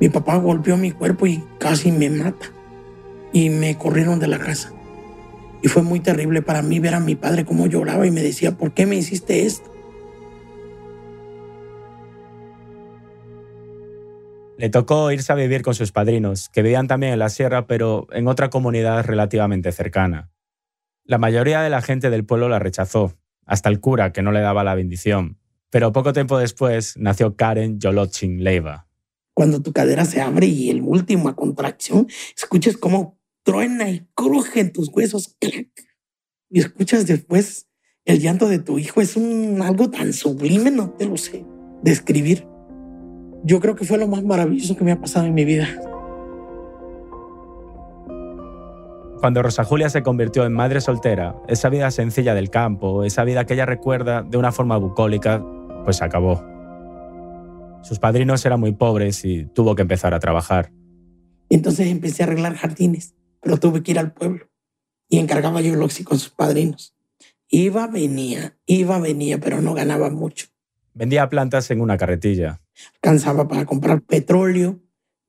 Mi 0.00 0.08
papá 0.08 0.36
golpeó 0.36 0.76
mi 0.76 0.90
cuerpo 0.90 1.26
y 1.26 1.42
casi 1.58 1.92
me 1.92 2.10
mata. 2.10 2.46
Y 3.32 3.50
me 3.50 3.76
corrieron 3.76 4.18
de 4.18 4.28
la 4.28 4.38
casa. 4.38 4.72
Y 5.62 5.68
fue 5.68 5.82
muy 5.82 6.00
terrible 6.00 6.42
para 6.42 6.62
mí 6.62 6.78
ver 6.78 6.94
a 6.94 7.00
mi 7.00 7.16
padre 7.16 7.44
cómo 7.44 7.66
lloraba 7.66 8.06
y 8.06 8.10
me 8.10 8.22
decía, 8.22 8.56
¿por 8.56 8.72
qué 8.72 8.86
me 8.86 8.96
hiciste 8.96 9.46
esto? 9.46 9.72
Le 14.58 14.70
tocó 14.70 15.10
irse 15.12 15.32
a 15.32 15.36
vivir 15.36 15.60
con 15.60 15.74
sus 15.74 15.92
padrinos, 15.92 16.48
que 16.48 16.62
vivían 16.62 16.86
también 16.86 17.12
en 17.12 17.18
la 17.18 17.28
sierra, 17.28 17.66
pero 17.66 18.06
en 18.12 18.26
otra 18.26 18.48
comunidad 18.48 19.04
relativamente 19.04 19.70
cercana. 19.70 20.30
La 21.04 21.18
mayoría 21.18 21.60
de 21.60 21.68
la 21.68 21.82
gente 21.82 22.08
del 22.08 22.24
pueblo 22.24 22.48
la 22.48 22.58
rechazó, 22.58 23.18
hasta 23.44 23.68
el 23.68 23.80
cura 23.80 24.12
que 24.12 24.22
no 24.22 24.32
le 24.32 24.40
daba 24.40 24.64
la 24.64 24.74
bendición. 24.74 25.38
Pero 25.70 25.92
poco 25.92 26.14
tiempo 26.14 26.38
después 26.38 26.96
nació 26.96 27.36
Karen 27.36 27.78
Yolochin 27.78 28.42
Leiva. 28.42 28.85
Cuando 29.36 29.60
tu 29.60 29.74
cadera 29.74 30.06
se 30.06 30.22
abre 30.22 30.46
y 30.46 30.70
el 30.70 30.80
última 30.80 31.36
contracción, 31.36 32.06
escuchas 32.34 32.78
cómo 32.78 33.20
truena 33.42 33.90
y 33.90 34.08
cruje 34.14 34.60
en 34.60 34.72
tus 34.72 34.88
huesos. 34.88 35.36
Y 36.48 36.58
escuchas 36.60 37.06
después 37.06 37.68
el 38.06 38.20
llanto 38.20 38.48
de 38.48 38.60
tu 38.60 38.78
hijo. 38.78 39.02
Es 39.02 39.14
un, 39.14 39.60
algo 39.60 39.90
tan 39.90 40.14
sublime, 40.14 40.70
no 40.70 40.88
te 40.88 41.04
lo 41.04 41.18
sé 41.18 41.44
describir. 41.82 42.48
Yo 43.44 43.60
creo 43.60 43.76
que 43.76 43.84
fue 43.84 43.98
lo 43.98 44.08
más 44.08 44.24
maravilloso 44.24 44.74
que 44.74 44.84
me 44.84 44.92
ha 44.92 45.00
pasado 45.02 45.26
en 45.26 45.34
mi 45.34 45.44
vida. 45.44 45.68
Cuando 49.20 49.42
Rosa 49.42 49.64
Julia 49.64 49.90
se 49.90 50.02
convirtió 50.02 50.46
en 50.46 50.54
madre 50.54 50.80
soltera, 50.80 51.36
esa 51.46 51.68
vida 51.68 51.90
sencilla 51.90 52.32
del 52.34 52.48
campo, 52.48 53.04
esa 53.04 53.22
vida 53.24 53.44
que 53.44 53.52
ella 53.52 53.66
recuerda 53.66 54.22
de 54.22 54.38
una 54.38 54.50
forma 54.50 54.78
bucólica, 54.78 55.44
pues 55.84 56.00
acabó. 56.00 56.55
Sus 57.86 58.00
padrinos 58.00 58.44
eran 58.44 58.58
muy 58.58 58.72
pobres 58.72 59.24
y 59.24 59.44
tuvo 59.44 59.76
que 59.76 59.82
empezar 59.82 60.12
a 60.12 60.18
trabajar. 60.18 60.72
Entonces 61.48 61.86
empecé 61.86 62.24
a 62.24 62.26
arreglar 62.26 62.56
jardines, 62.56 63.14
pero 63.40 63.58
tuve 63.58 63.84
que 63.84 63.92
ir 63.92 64.00
al 64.00 64.12
pueblo 64.12 64.50
y 65.08 65.18
encargaba 65.18 65.60
yo 65.60 65.76
Loxi 65.76 66.02
con 66.02 66.18
sus 66.18 66.30
padrinos. 66.30 66.96
Iba, 67.48 67.86
venía, 67.86 68.58
iba, 68.66 68.98
venía, 68.98 69.38
pero 69.38 69.62
no 69.62 69.72
ganaba 69.72 70.10
mucho. 70.10 70.46
Vendía 70.94 71.28
plantas 71.28 71.70
en 71.70 71.80
una 71.80 71.96
carretilla. 71.96 72.60
Alcanzaba 72.94 73.46
para 73.46 73.66
comprar 73.66 74.02
petróleo 74.02 74.80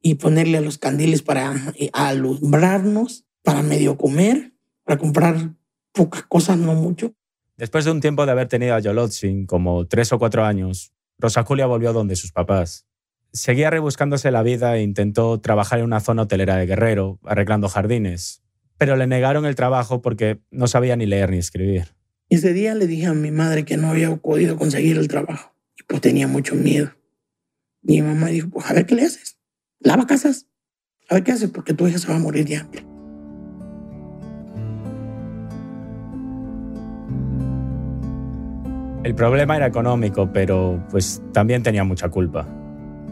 y 0.02 0.16
ponerle 0.16 0.58
a 0.58 0.62
los 0.62 0.80
candiles 0.80 1.22
para 1.22 1.54
eh, 1.76 1.92
alumbrarnos, 1.94 3.28
para 3.44 3.62
medio 3.62 3.98
comer, 3.98 4.54
para 4.84 4.98
comprar 4.98 5.52
pocas 5.92 6.24
cosas, 6.24 6.58
no 6.58 6.74
mucho. 6.74 7.14
Después 7.56 7.86
de 7.86 7.92
un 7.92 8.02
tiempo 8.02 8.26
de 8.26 8.32
haber 8.32 8.48
tenido 8.48 8.74
a 8.74 8.80
Yolotzin, 8.80 9.46
como 9.46 9.86
tres 9.86 10.12
o 10.12 10.18
cuatro 10.18 10.44
años, 10.44 10.92
Rosa 11.20 11.44
Julia 11.44 11.66
volvió 11.66 11.94
donde 11.94 12.16
sus 12.16 12.32
papás. 12.32 12.86
Seguía 13.34 13.70
rebuscándose 13.70 14.32
la 14.32 14.44
vida 14.44 14.78
e 14.78 14.84
intentó 14.84 15.40
trabajar 15.40 15.80
en 15.80 15.86
una 15.86 16.00
zona 16.00 16.24
hotelera 16.24 16.56
de 16.56 16.66
Guerrero, 16.66 17.20
arreglando 17.24 17.70
jardines, 17.70 18.44
pero 18.78 18.96
le 18.96 19.08
negaron 19.08 19.46
el 19.46 19.56
trabajo 19.56 20.02
porque 20.02 20.42
no 20.52 20.68
sabía 20.68 20.96
ni 20.96 21.06
leer 21.06 21.32
ni 21.32 21.38
escribir. 21.38 21.96
Ese 22.30 22.54
día 22.54 22.76
le 22.76 22.88
dije 22.88 23.08
a 23.08 23.14
mi 23.14 23.32
madre 23.32 23.66
que 23.66 23.78
no 23.78 23.90
había 23.90 24.16
podido 24.18 24.58
conseguir 24.58 24.98
el 24.98 25.08
trabajo 25.08 25.56
y 25.76 25.84
pues 25.84 26.02
tenía 26.02 26.28
mucho 26.28 26.56
miedo. 26.56 26.92
Mi 27.82 28.02
mamá 28.02 28.28
dijo, 28.28 28.50
pues 28.50 28.70
a 28.70 28.74
ver 28.74 28.86
qué 28.86 28.96
le 28.96 29.04
haces. 29.04 29.40
Lava 29.80 30.06
casas. 30.06 30.48
A 31.10 31.16
ver 31.16 31.24
qué 31.24 31.32
haces 31.32 31.50
porque 31.50 31.74
tu 31.74 31.88
hija 31.88 31.98
se 32.00 32.08
va 32.08 32.16
a 32.16 32.20
morir 32.20 32.46
de 32.46 32.58
hambre. 32.58 32.86
El 39.08 39.16
problema 39.16 39.56
era 39.56 39.68
económico, 39.68 40.34
pero 40.34 40.86
pues 40.92 41.22
también 41.32 41.64
tenía 41.64 41.86
mucha 41.86 42.10
culpa. 42.10 42.46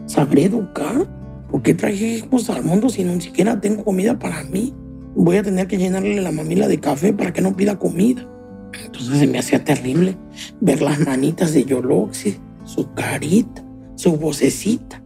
¿Sabré 0.04 0.44
educar? 0.44 1.06
¿Por 1.50 1.62
qué 1.62 1.72
traje 1.72 2.18
hijos 2.18 2.50
al 2.50 2.62
mundo 2.62 2.90
si 2.90 3.02
no 3.02 3.18
siquiera 3.18 3.58
tengo 3.62 3.82
comida 3.82 4.18
para 4.18 4.44
mí? 4.44 4.74
Voy 5.14 5.38
a 5.38 5.42
tener 5.42 5.66
que 5.66 5.78
llenarle 5.78 6.20
la 6.20 6.32
mamila 6.32 6.68
de 6.68 6.80
café 6.80 7.14
para 7.14 7.32
que 7.32 7.40
no 7.40 7.56
pida 7.56 7.78
comida. 7.78 8.28
Entonces 8.84 9.20
se 9.20 9.26
me 9.26 9.38
hacía 9.38 9.64
terrible 9.64 10.18
ver 10.60 10.82
las 10.82 11.00
manitas 11.00 11.54
de 11.54 11.64
Yoloxi, 11.64 12.36
su 12.64 12.92
carita, 12.92 13.64
su 13.94 14.18
vocecita. 14.18 15.02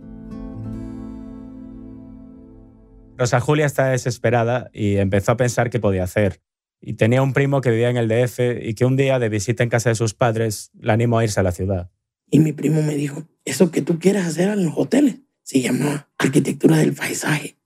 Rosa 3.16 3.38
Julia 3.38 3.66
estaba 3.66 3.90
desesperada 3.90 4.70
y 4.72 4.96
empezó 4.96 5.30
a 5.30 5.36
pensar 5.36 5.70
qué 5.70 5.78
podía 5.78 6.02
hacer. 6.02 6.40
Y 6.80 6.94
tenía 6.94 7.22
un 7.22 7.32
primo 7.32 7.60
que 7.60 7.70
vivía 7.70 7.90
en 7.90 7.96
el 7.96 8.08
DF 8.08 8.40
y 8.62 8.74
que 8.74 8.84
un 8.84 8.96
día 8.96 9.18
de 9.18 9.28
visita 9.28 9.62
en 9.62 9.68
casa 9.68 9.90
de 9.90 9.94
sus 9.94 10.14
padres 10.14 10.70
la 10.78 10.94
animó 10.94 11.18
a 11.18 11.24
irse 11.24 11.40
a 11.40 11.42
la 11.42 11.52
ciudad. 11.52 11.90
Y 12.30 12.38
mi 12.38 12.52
primo 12.52 12.82
me 12.82 12.94
dijo, 12.94 13.24
eso 13.44 13.70
que 13.70 13.82
tú 13.82 13.98
quieres 13.98 14.24
hacer 14.24 14.48
en 14.48 14.64
los 14.64 14.74
hoteles 14.76 15.16
se 15.42 15.60
llama 15.60 16.08
arquitectura 16.16 16.78
del 16.78 16.94
paisaje. 16.94 17.56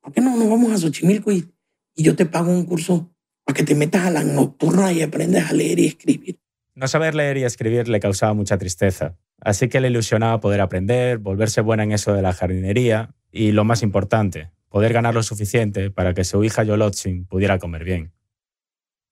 ¿Por 0.00 0.12
qué 0.12 0.20
no 0.20 0.36
nos 0.36 0.48
vamos 0.48 0.72
a 0.72 0.78
Xochimilco 0.78 1.32
y, 1.32 1.52
y 1.94 2.02
yo 2.02 2.16
te 2.16 2.26
pago 2.26 2.50
un 2.50 2.64
curso 2.64 3.12
para 3.44 3.56
que 3.56 3.64
te 3.64 3.74
metas 3.74 4.06
a 4.06 4.10
la 4.10 4.24
nocturna 4.24 4.92
y 4.92 5.02
aprendas 5.02 5.50
a 5.50 5.54
leer 5.54 5.78
y 5.78 5.86
escribir? 5.86 6.38
No 6.74 6.88
saber 6.88 7.14
leer 7.14 7.36
y 7.36 7.44
escribir 7.44 7.88
le 7.88 8.00
causaba 8.00 8.32
mucha 8.32 8.56
tristeza, 8.58 9.18
así 9.40 9.68
que 9.68 9.80
le 9.80 9.88
ilusionaba 9.88 10.40
poder 10.40 10.60
aprender, 10.60 11.18
volverse 11.18 11.60
buena 11.60 11.82
en 11.82 11.92
eso 11.92 12.14
de 12.14 12.22
la 12.22 12.32
jardinería 12.32 13.14
y, 13.30 13.52
lo 13.52 13.64
más 13.64 13.82
importante, 13.82 14.50
poder 14.68 14.92
ganar 14.92 15.14
lo 15.14 15.22
suficiente 15.22 15.90
para 15.90 16.14
que 16.14 16.24
su 16.24 16.42
hija 16.44 16.62
Yolotzin 16.62 17.26
pudiera 17.26 17.58
comer 17.58 17.84
bien. 17.84 18.12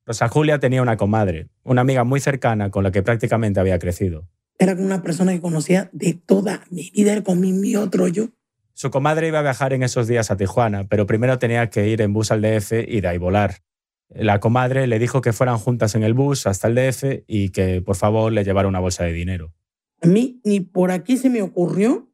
Rosa 0.06 0.28
Julia 0.28 0.58
tenía 0.58 0.82
una 0.82 0.96
comadre, 0.96 1.48
una 1.62 1.82
amiga 1.82 2.04
muy 2.04 2.20
cercana 2.20 2.70
con 2.70 2.84
la 2.84 2.90
que 2.90 3.02
prácticamente 3.02 3.60
había 3.60 3.78
crecido. 3.78 4.28
Era 4.58 4.74
una 4.74 5.02
persona 5.02 5.32
que 5.32 5.40
conocía 5.40 5.88
de 5.92 6.14
toda 6.14 6.64
mi 6.70 6.90
vida, 6.90 7.22
con 7.22 7.40
mi 7.40 7.76
otro 7.76 8.08
yo. 8.08 8.28
Su 8.74 8.90
comadre 8.90 9.28
iba 9.28 9.38
a 9.38 9.42
viajar 9.42 9.72
en 9.72 9.82
esos 9.82 10.06
días 10.06 10.30
a 10.30 10.36
Tijuana, 10.36 10.88
pero 10.88 11.06
primero 11.06 11.38
tenía 11.38 11.70
que 11.70 11.88
ir 11.88 12.00
en 12.00 12.12
bus 12.12 12.30
al 12.30 12.42
DF 12.42 12.72
y 12.86 13.00
de 13.00 13.08
ahí 13.08 13.18
volar. 13.18 13.62
La 14.08 14.40
comadre 14.40 14.86
le 14.86 14.98
dijo 14.98 15.20
que 15.20 15.32
fueran 15.32 15.58
juntas 15.58 15.94
en 15.94 16.02
el 16.02 16.14
bus 16.14 16.46
hasta 16.46 16.68
el 16.68 16.74
DF 16.74 17.24
y 17.26 17.50
que 17.50 17.80
por 17.80 17.96
favor 17.96 18.32
le 18.32 18.42
llevara 18.42 18.68
una 18.68 18.80
bolsa 18.80 19.04
de 19.04 19.12
dinero. 19.12 19.54
A 20.02 20.06
mí 20.06 20.40
ni 20.44 20.60
por 20.60 20.90
aquí 20.90 21.16
se 21.16 21.30
me 21.30 21.42
ocurrió 21.42 22.10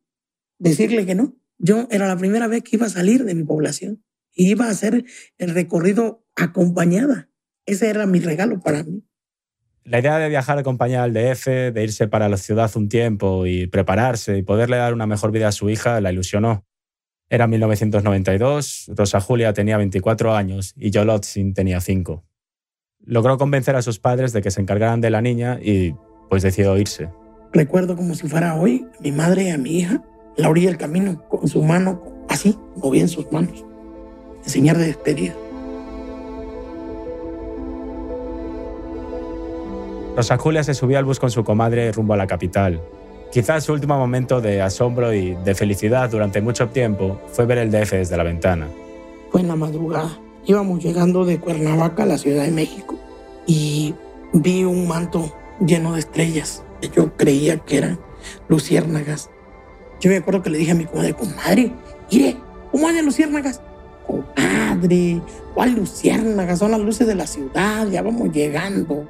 decirle 0.59 1.07
que 1.07 1.14
no. 1.14 1.37
Yo 1.59 1.88
era 1.90 2.07
la 2.07 2.19
primera 2.19 2.49
vez 2.49 2.62
que 2.62 2.76
iba 2.76 2.87
a 2.87 2.90
salir 2.90 3.25
de 3.25 3.35
mi 3.35 3.45
población 3.45 4.05
y 4.35 4.50
iba 4.50 4.66
a 4.66 4.71
hacer 4.71 5.05
el 5.38 5.55
recorrido 5.55 6.26
acompañada. 6.35 7.31
Ese 7.66 7.90
era 7.90 8.06
mi 8.06 8.20
regalo 8.20 8.61
para 8.61 8.85
mí. 8.85 9.02
La 9.85 10.00
idea 10.00 10.18
de 10.18 10.28
viajar 10.28 10.58
acompañada 10.58 11.04
al 11.04 11.12
DF, 11.12 11.46
de 11.46 11.85
irse 11.85 12.08
para 12.08 12.28
la 12.28 12.37
ciudad 12.37 12.70
un 12.76 12.88
tiempo 12.88 13.46
y 13.46 13.66
prepararse 13.66 14.37
y 14.37 14.42
poderle 14.42 14.78
dar 14.78 14.94
una 14.94 15.06
mejor 15.06 15.30
vida 15.30 15.49
a 15.49 15.52
su 15.52 15.70
hija 15.70 16.00
la 16.00 16.11
ilusionó. 16.11 16.64
Era 17.28 17.46
1992, 17.46 18.92
Rosa 18.96 19.20
Julia 19.20 19.52
tenía 19.52 19.76
24 19.76 20.35
años 20.35 20.75
y 20.76 20.90
Yolotzin 20.90 21.54
tenía 21.54 21.80
5. 21.80 22.25
Logró 23.04 23.37
convencer 23.38 23.76
a 23.76 23.82
sus 23.82 23.99
padres 23.99 24.32
de 24.32 24.42
que 24.42 24.50
se 24.50 24.61
encargaran 24.61 25.00
de 25.00 25.11
la 25.11 25.23
niña 25.23 25.58
y 25.61 25.94
pues 26.28 26.42
decidió 26.42 26.76
irse. 26.78 27.08
Recuerdo 27.52 27.96
como 27.96 28.14
si 28.14 28.28
fuera 28.28 28.54
hoy 28.54 28.87
mi 29.00 29.12
madre 29.12 29.44
y 29.44 29.50
a 29.50 29.58
mi 29.58 29.78
hija 29.78 30.02
la 30.37 30.49
orilla 30.49 30.68
del 30.68 30.78
camino 30.78 31.23
con 31.28 31.46
su 31.49 31.62
mano 31.62 32.02
así, 32.28 32.58
moviendo 32.76 33.12
sus 33.12 33.30
manos, 33.30 33.64
enseñar 34.44 34.78
de 34.78 34.87
despedida. 34.87 35.35
Rosa 40.16 40.38
Julia 40.38 40.64
se 40.64 40.73
subió 40.73 40.96
al 40.96 41.04
bus 41.04 41.20
con 41.20 41.30
su 41.30 41.44
comadre 41.44 41.92
rumbo 41.92 42.14
a 42.14 42.16
la 42.16 42.26
capital. 42.26 42.80
Quizás 43.30 43.64
su 43.64 43.75
último 43.75 43.99
momento 43.99 44.40
de 44.40 44.62
asombro 44.62 45.12
y 45.12 45.35
de 45.44 45.54
felicidad 45.54 46.08
durante 46.08 46.40
mucho 46.40 46.68
tiempo 46.68 47.20
fue 47.32 47.44
ver 47.44 47.58
el 47.58 47.70
DF 47.70 47.92
desde 47.92 48.16
la 48.16 48.23
ventana. 48.23 48.66
Fue 49.30 49.42
en 49.42 49.49
la 49.49 49.56
madrugada. 49.56 50.18
Íbamos 50.46 50.82
llegando 50.82 51.26
de 51.26 51.38
Cuernavaca 51.38 52.04
a 52.04 52.06
la 52.06 52.16
Ciudad 52.16 52.44
de 52.44 52.50
México 52.50 52.94
y 53.46 53.94
vi 54.32 54.64
un 54.64 54.88
manto 54.88 55.30
lleno 55.61 55.92
de 55.92 55.99
estrellas. 55.99 56.64
Yo 56.94 57.14
creía 57.14 57.58
que 57.58 57.76
eran 57.76 57.99
luciérnagas. 58.49 59.28
Yo 60.00 60.08
me 60.08 60.16
acuerdo 60.16 60.42
que 60.42 60.49
le 60.49 60.56
dije 60.56 60.70
a 60.70 60.76
mi 60.76 60.87
comadre, 60.87 61.12
comadre, 61.12 61.73
mire, 62.11 62.37
¿cómo 62.73 62.88
hay 62.88 63.02
luciérnagas? 63.02 63.61
Comadre, 64.06 65.20
¿cuál 65.52 65.75
luciérnagas? 65.75 66.58
Son 66.58 66.70
las 66.70 66.80
luces 66.80 67.06
de 67.06 67.16
la 67.16 67.26
ciudad, 67.26 67.87
ya 67.88 68.00
vamos 68.00 68.32
llegando 68.32 69.06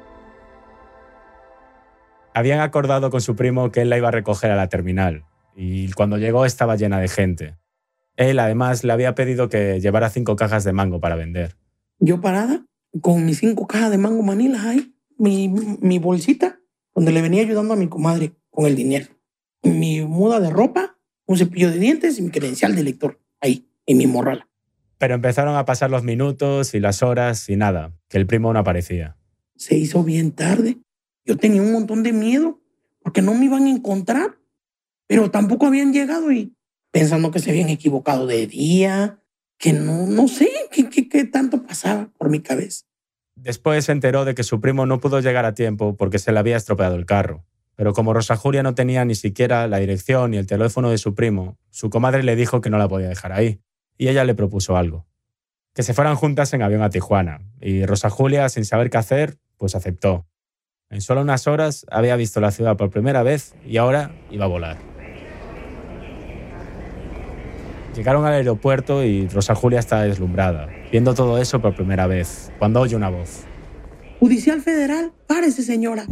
habían 2.37 2.59
acordado 2.59 3.09
con 3.09 3.19
su 3.19 3.35
primo 3.35 3.71
que 3.71 3.81
él 3.81 3.89
la 3.89 3.97
iba 3.97 4.09
a 4.09 4.11
recoger 4.11 4.51
a 4.51 4.55
la 4.55 4.69
terminal 4.69 5.25
y 5.55 5.91
cuando 5.93 6.19
llegó 6.19 6.45
estaba 6.45 6.75
llena 6.75 6.99
de 6.99 7.07
gente. 7.07 7.55
Él 8.15 8.37
además 8.37 8.83
le 8.83 8.93
había 8.93 9.15
pedido 9.15 9.49
que 9.49 9.81
llevara 9.81 10.11
cinco 10.11 10.35
cajas 10.35 10.63
de 10.63 10.71
mango 10.71 10.99
para 10.99 11.15
vender. 11.15 11.55
Yo 11.97 12.21
parada 12.21 12.63
con 13.01 13.25
mis 13.25 13.39
cinco 13.39 13.65
cajas 13.65 13.89
de 13.89 13.97
mango 13.97 14.21
manilas 14.21 14.65
ahí, 14.65 14.93
mi, 15.17 15.49
mi 15.49 15.97
bolsita 15.97 16.59
donde 16.93 17.11
le 17.11 17.23
venía 17.23 17.41
ayudando 17.41 17.73
a 17.73 17.77
mi 17.77 17.87
comadre 17.87 18.33
con 18.51 18.67
el 18.67 18.75
dinero, 18.75 19.07
mi 19.63 20.01
muda 20.01 20.39
de 20.39 20.51
ropa, 20.51 20.95
un 21.25 21.37
cepillo 21.37 21.71
de 21.71 21.79
dientes 21.79 22.19
y 22.19 22.21
mi 22.21 22.29
credencial 22.29 22.75
de 22.75 22.83
lector 22.83 23.19
ahí, 23.41 23.67
en 23.87 23.97
mi 23.97 24.05
morrala. 24.05 24.47
Pero 24.99 25.15
empezaron 25.15 25.55
a 25.55 25.65
pasar 25.65 25.89
los 25.89 26.03
minutos 26.03 26.75
y 26.75 26.79
las 26.79 27.01
horas 27.01 27.49
y 27.49 27.55
nada, 27.55 27.93
que 28.09 28.19
el 28.19 28.27
primo 28.27 28.53
no 28.53 28.59
aparecía. 28.59 29.17
Se 29.55 29.75
hizo 29.75 30.03
bien 30.03 30.33
tarde 30.33 30.77
yo 31.27 31.37
tenía 31.37 31.61
un 31.61 31.73
montón 31.73 32.01
de 32.01 32.13
miedo 32.13 32.59
porque 33.03 33.21
no 33.21 33.33
me 33.35 33.45
iban 33.45 33.65
a 33.65 33.69
encontrar, 33.69 34.39
pero 35.05 35.29
tampoco 35.29 35.67
habían 35.67 35.93
llegado 35.93 36.31
y 36.31 36.55
pensando 36.91 37.31
que 37.31 37.39
se 37.39 37.51
habían 37.51 37.69
equivocado 37.69 38.25
de 38.25 38.47
día, 38.47 39.19
que 39.57 39.73
no, 39.73 40.07
no 40.07 40.27
sé 40.27 40.49
qué, 40.71 40.89
qué, 40.89 41.09
qué 41.09 41.25
tanto 41.25 41.63
pasaba 41.63 42.09
por 42.17 42.29
mi 42.29 42.39
cabeza. 42.39 42.85
Después 43.35 43.85
se 43.85 43.91
enteró 43.91 44.25
de 44.25 44.33
que 44.33 44.43
su 44.43 44.59
primo 44.61 44.85
no 44.85 44.99
pudo 44.99 45.19
llegar 45.19 45.45
a 45.45 45.53
tiempo 45.53 45.95
porque 45.95 46.17
se 46.17 46.31
le 46.31 46.39
había 46.39 46.57
estropeado 46.57 46.95
el 46.95 47.05
carro. 47.05 47.45
Pero 47.75 47.93
como 47.93 48.13
Rosa 48.13 48.35
Julia 48.35 48.63
no 48.63 48.73
tenía 48.73 49.05
ni 49.05 49.13
siquiera 49.13 49.67
la 49.67 49.77
dirección 49.77 50.31
ni 50.31 50.37
el 50.37 50.47
teléfono 50.47 50.89
de 50.89 50.97
su 50.97 51.13
primo, 51.13 51.59
su 51.69 51.91
comadre 51.91 52.23
le 52.23 52.35
dijo 52.35 52.59
que 52.61 52.71
no 52.71 52.79
la 52.79 52.87
podía 52.87 53.09
dejar 53.09 53.33
ahí. 53.33 53.61
Y 53.97 54.07
ella 54.07 54.23
le 54.23 54.33
propuso 54.33 54.77
algo. 54.77 55.05
Que 55.73 55.83
se 55.83 55.93
fueran 55.93 56.15
juntas 56.15 56.53
en 56.53 56.63
avión 56.63 56.81
a 56.81 56.89
Tijuana. 56.89 57.41
Y 57.61 57.85
Rosa 57.85 58.09
Julia, 58.09 58.49
sin 58.49 58.65
saber 58.65 58.89
qué 58.89 58.97
hacer, 58.97 59.37
pues 59.57 59.75
aceptó. 59.75 60.25
En 60.89 61.01
solo 61.01 61.21
unas 61.21 61.47
horas 61.47 61.85
había 61.91 62.15
visto 62.15 62.39
la 62.39 62.51
ciudad 62.51 62.77
por 62.77 62.89
primera 62.89 63.21
vez 63.21 63.55
y 63.65 63.75
ahora 63.75 64.11
iba 64.31 64.45
a 64.45 64.47
volar. 64.47 64.77
Llegaron 67.93 68.25
al 68.25 68.33
aeropuerto 68.33 69.03
y 69.03 69.27
Rosa 69.27 69.53
Julia 69.53 69.79
estaba 69.79 70.03
deslumbrada, 70.03 70.67
viendo 70.91 71.13
todo 71.13 71.39
eso 71.39 71.61
por 71.61 71.75
primera 71.75 72.07
vez, 72.07 72.53
cuando 72.57 72.79
oye 72.79 72.95
una 72.95 73.09
voz. 73.09 73.43
Judicial 74.19 74.61
Federal, 74.61 75.11
párese 75.27 75.61
señora. 75.61 76.05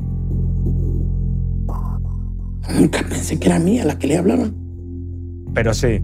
Nunca 2.77 2.99
pensé 3.07 3.39
que 3.39 3.47
era 3.47 3.59
mía 3.59 3.85
la 3.85 3.97
que 3.97 4.07
le 4.07 4.17
hablaba. 4.17 4.49
Pero 5.53 5.73
sí. 5.73 6.03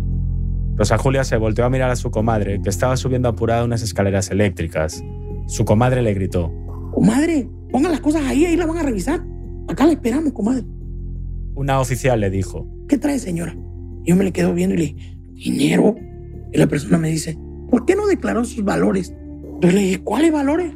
Rosa 0.76 0.98
Julia 0.98 1.26
se 1.26 1.36
volteó 1.36 1.66
a 1.66 1.70
mirar 1.70 1.90
a 1.90 1.98
su 1.98 2.10
comadre, 2.10 2.62
que 2.62 2.70
estaba 2.70 2.96
subiendo 2.96 3.28
apurada 3.28 3.66
unas 3.66 3.82
escaleras 3.82 4.32
eléctricas. 4.32 5.04
Su 5.48 5.66
comadre 5.66 6.02
le 6.02 6.14
gritó. 6.14 6.54
Comadre, 6.94 7.50
Pongan 7.72 7.92
las 7.92 8.02
cosas 8.02 8.24
ahí, 8.26 8.46
ahí 8.46 8.56
las 8.56 8.68
van 8.68 8.78
a 8.78 8.84
revisar. 8.84 9.24
Acá 9.68 9.86
la 9.86 9.94
esperamos, 9.94 10.34
comadre. 10.34 10.64
Una 11.56 11.80
oficial 11.80 12.20
le 12.20 12.30
dijo, 12.30 12.68
¿qué 12.88 12.98
trae 12.98 13.20
señora? 13.20 13.56
Yo 14.04 14.16
me 14.16 14.24
le 14.24 14.32
quedo 14.32 14.54
viendo 14.54 14.76
y 14.76 14.78
le 14.78 14.84
dije, 14.86 15.18
dinero. 15.34 15.96
Y 16.52 16.58
la 16.58 16.68
persona 16.68 16.98
me 16.98 17.10
dice, 17.10 17.38
¿por 17.70 17.86
qué 17.86 17.96
no 17.96 18.08
declaró 18.08 18.44
sus 18.46 18.64
valores? 18.64 19.14
Yo 19.62 19.70
le 19.72 19.80
dije, 19.80 20.04
¿cuáles 20.04 20.32
valores? 20.32 20.74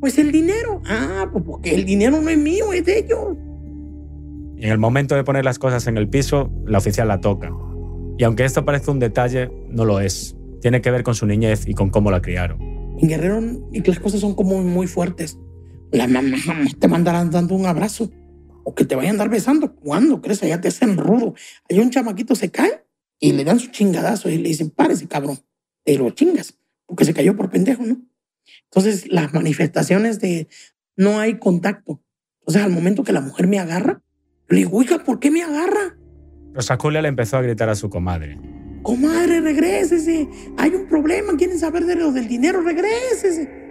Pues 0.00 0.18
el 0.18 0.32
dinero. 0.32 0.82
Ah, 0.86 1.28
pues 1.32 1.44
porque 1.44 1.74
el 1.74 1.84
dinero 1.84 2.20
no 2.20 2.28
es 2.28 2.38
mío, 2.38 2.72
es 2.72 2.84
de 2.84 2.98
ellos. 2.98 3.36
Y 4.56 4.64
en 4.64 4.72
el 4.72 4.78
momento 4.78 5.14
de 5.14 5.24
poner 5.24 5.44
las 5.44 5.58
cosas 5.58 5.86
en 5.86 5.96
el 5.96 6.08
piso, 6.08 6.50
la 6.66 6.78
oficial 6.78 7.08
la 7.08 7.20
toca. 7.20 7.52
Y 8.18 8.24
aunque 8.24 8.44
esto 8.44 8.64
parece 8.64 8.90
un 8.90 8.98
detalle, 8.98 9.50
no 9.68 9.84
lo 9.84 10.00
es. 10.00 10.36
Tiene 10.60 10.80
que 10.80 10.90
ver 10.90 11.02
con 11.02 11.14
su 11.14 11.26
niñez 11.26 11.66
y 11.66 11.74
con 11.74 11.90
cómo 11.90 12.10
la 12.10 12.22
criaron. 12.22 12.58
En 12.98 13.08
Guerrero 13.08 13.40
las 13.72 13.98
cosas 13.98 14.20
son 14.20 14.34
como 14.34 14.62
muy 14.62 14.86
fuertes. 14.86 15.38
Las 15.92 16.08
mamás 16.08 16.42
te 16.78 16.88
mandarán 16.88 17.30
dando 17.30 17.54
un 17.54 17.66
abrazo 17.66 18.10
o 18.64 18.74
que 18.74 18.84
te 18.84 18.96
vayan 18.96 19.10
a 19.10 19.12
andar 19.12 19.28
besando. 19.28 19.74
¿Cuándo 19.74 20.20
crees? 20.20 20.40
Ya 20.40 20.60
te 20.60 20.68
hacen 20.68 20.96
rudo. 20.96 21.34
Hay 21.68 21.78
un 21.78 21.90
chamaquito 21.90 22.34
se 22.34 22.50
cae 22.50 22.84
y 23.20 23.32
le 23.32 23.44
dan 23.44 23.60
su 23.60 23.70
chingadazo 23.70 24.30
y 24.30 24.38
le 24.38 24.48
dicen, 24.48 24.70
párese, 24.70 25.06
cabrón. 25.06 25.38
Te 25.84 25.98
lo 25.98 26.10
chingas 26.10 26.58
porque 26.86 27.04
se 27.04 27.14
cayó 27.14 27.36
por 27.36 27.50
pendejo, 27.50 27.84
¿no? 27.84 28.00
Entonces, 28.64 29.10
las 29.10 29.32
manifestaciones 29.32 30.20
de 30.20 30.48
no 30.96 31.20
hay 31.20 31.38
contacto. 31.38 32.02
Entonces, 32.40 32.62
al 32.62 32.70
momento 32.70 33.04
que 33.04 33.12
la 33.12 33.20
mujer 33.20 33.46
me 33.46 33.58
agarra, 33.58 34.02
le 34.48 34.58
digo, 34.58 34.76
oiga, 34.78 35.04
¿por 35.04 35.20
qué 35.20 35.30
me 35.30 35.42
agarra? 35.42 35.96
Rosa 36.52 36.76
Julia 36.76 37.00
le 37.00 37.08
empezó 37.08 37.36
a 37.36 37.42
gritar 37.42 37.68
a 37.68 37.74
su 37.74 37.88
comadre. 37.88 38.38
Comadre, 38.82 39.40
regrésese. 39.40 40.28
Hay 40.58 40.70
un 40.74 40.86
problema, 40.86 41.36
quieren 41.36 41.58
saber 41.58 41.86
de 41.86 41.96
lo 41.96 42.12
del 42.12 42.28
dinero, 42.28 42.62
regrésese. 42.62 43.61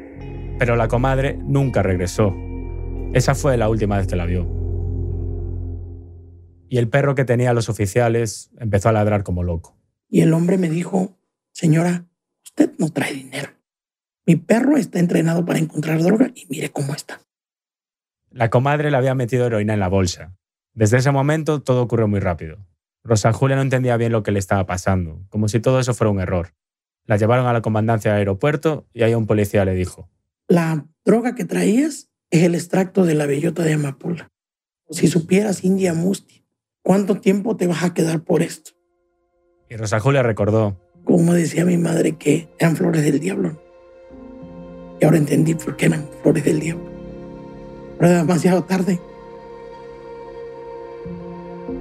Pero 0.61 0.75
la 0.75 0.87
comadre 0.87 1.39
nunca 1.41 1.81
regresó. 1.81 2.35
Esa 3.15 3.33
fue 3.33 3.57
la 3.57 3.67
última 3.67 3.97
vez 3.97 4.05
que 4.05 4.15
la 4.15 4.27
vio. 4.27 4.47
Y 6.69 6.77
el 6.77 6.87
perro 6.87 7.15
que 7.15 7.25
tenía 7.25 7.51
los 7.53 7.67
oficiales 7.67 8.51
empezó 8.59 8.89
a 8.89 8.91
ladrar 8.91 9.23
como 9.23 9.41
loco. 9.41 9.75
Y 10.07 10.21
el 10.21 10.31
hombre 10.35 10.59
me 10.59 10.69
dijo, 10.69 11.17
señora, 11.51 12.05
usted 12.43 12.73
no 12.77 12.89
trae 12.89 13.11
dinero. 13.11 13.49
Mi 14.27 14.35
perro 14.35 14.77
está 14.77 14.99
entrenado 14.99 15.45
para 15.45 15.57
encontrar 15.57 15.99
droga 16.03 16.29
y 16.35 16.45
mire 16.47 16.69
cómo 16.69 16.93
está. 16.93 17.21
La 18.29 18.51
comadre 18.51 18.91
le 18.91 18.97
había 18.97 19.15
metido 19.15 19.47
heroína 19.47 19.73
en 19.73 19.79
la 19.79 19.87
bolsa. 19.87 20.37
Desde 20.75 20.97
ese 20.97 21.09
momento 21.09 21.63
todo 21.63 21.81
ocurrió 21.81 22.07
muy 22.07 22.19
rápido. 22.19 22.59
Rosa 23.03 23.33
Julia 23.33 23.55
no 23.55 23.63
entendía 23.63 23.97
bien 23.97 24.11
lo 24.11 24.21
que 24.21 24.31
le 24.31 24.37
estaba 24.37 24.67
pasando, 24.67 25.25
como 25.29 25.47
si 25.47 25.59
todo 25.59 25.79
eso 25.79 25.95
fuera 25.95 26.11
un 26.11 26.19
error. 26.19 26.53
La 27.07 27.17
llevaron 27.17 27.47
a 27.47 27.53
la 27.53 27.63
comandancia 27.63 28.11
del 28.11 28.19
aeropuerto 28.19 28.85
y 28.93 29.01
ahí 29.01 29.15
un 29.15 29.25
policía 29.25 29.65
le 29.65 29.73
dijo: 29.73 30.07
La 30.51 30.85
droga 31.05 31.33
que 31.33 31.45
traías 31.45 32.09
es 32.29 32.43
el 32.43 32.55
extracto 32.55 33.05
de 33.05 33.15
la 33.15 33.25
bellota 33.25 33.63
de 33.63 33.71
amapola. 33.71 34.33
Si 34.89 35.07
supieras, 35.07 35.63
India 35.63 35.93
Musti, 35.93 36.43
¿cuánto 36.83 37.21
tiempo 37.21 37.55
te 37.55 37.67
vas 37.67 37.85
a 37.85 37.93
quedar 37.93 38.25
por 38.25 38.41
esto? 38.41 38.71
Y 39.69 39.77
Rosa 39.77 40.01
Julia 40.01 40.23
recordó. 40.23 40.77
Como 41.05 41.33
decía 41.33 41.63
mi 41.63 41.77
madre, 41.77 42.17
que 42.17 42.49
eran 42.59 42.75
flores 42.75 43.01
del 43.05 43.21
diablo. 43.21 43.61
Y 44.99 45.05
ahora 45.05 45.19
entendí 45.19 45.55
por 45.55 45.77
qué 45.77 45.85
eran 45.85 46.05
flores 46.21 46.43
del 46.43 46.59
diablo. 46.59 46.83
Pero 47.97 48.11
era 48.11 48.17
demasiado 48.17 48.65
tarde. 48.65 48.99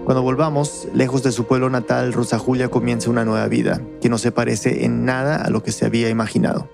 Cuando 0.04 0.22
volvamos, 0.22 0.86
lejos 0.94 1.24
de 1.24 1.32
su 1.32 1.44
pueblo 1.44 1.70
natal, 1.70 2.12
Rosa 2.12 2.38
Julia 2.38 2.68
comienza 2.68 3.10
una 3.10 3.24
nueva 3.24 3.48
vida 3.48 3.82
que 4.00 4.08
no 4.08 4.16
se 4.16 4.30
parece 4.30 4.84
en 4.84 5.04
nada 5.04 5.42
a 5.42 5.50
lo 5.50 5.64
que 5.64 5.72
se 5.72 5.86
había 5.86 6.08
imaginado. 6.08 6.68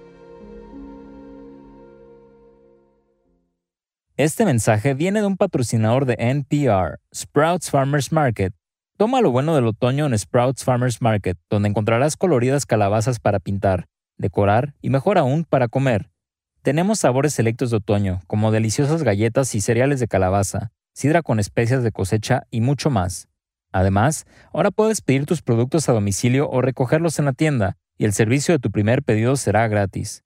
Este 4.18 4.46
mensaje 4.46 4.94
viene 4.94 5.20
de 5.20 5.26
un 5.26 5.36
patrocinador 5.36 6.06
de 6.06 6.16
NPR, 6.18 7.00
Sprouts 7.14 7.70
Farmers 7.70 8.12
Market. 8.12 8.54
Toma 8.96 9.20
lo 9.20 9.30
bueno 9.30 9.54
del 9.54 9.66
otoño 9.66 10.06
en 10.06 10.18
Sprouts 10.18 10.64
Farmers 10.64 11.02
Market, 11.02 11.36
donde 11.50 11.68
encontrarás 11.68 12.16
coloridas 12.16 12.64
calabazas 12.64 13.20
para 13.20 13.40
pintar, 13.40 13.88
decorar 14.16 14.72
y 14.80 14.88
mejor 14.88 15.18
aún 15.18 15.44
para 15.44 15.68
comer. 15.68 16.08
Tenemos 16.62 17.00
sabores 17.00 17.34
selectos 17.34 17.70
de 17.70 17.76
otoño, 17.76 18.22
como 18.26 18.52
deliciosas 18.52 19.02
galletas 19.02 19.54
y 19.54 19.60
cereales 19.60 20.00
de 20.00 20.08
calabaza, 20.08 20.72
sidra 20.94 21.20
con 21.20 21.38
especias 21.38 21.82
de 21.82 21.92
cosecha 21.92 22.44
y 22.50 22.62
mucho 22.62 22.88
más. 22.88 23.28
Además, 23.70 24.24
ahora 24.54 24.70
puedes 24.70 25.02
pedir 25.02 25.26
tus 25.26 25.42
productos 25.42 25.90
a 25.90 25.92
domicilio 25.92 26.48
o 26.48 26.62
recogerlos 26.62 27.18
en 27.18 27.26
la 27.26 27.34
tienda, 27.34 27.76
y 27.98 28.06
el 28.06 28.14
servicio 28.14 28.54
de 28.54 28.60
tu 28.60 28.70
primer 28.70 29.02
pedido 29.02 29.36
será 29.36 29.68
gratis. 29.68 30.24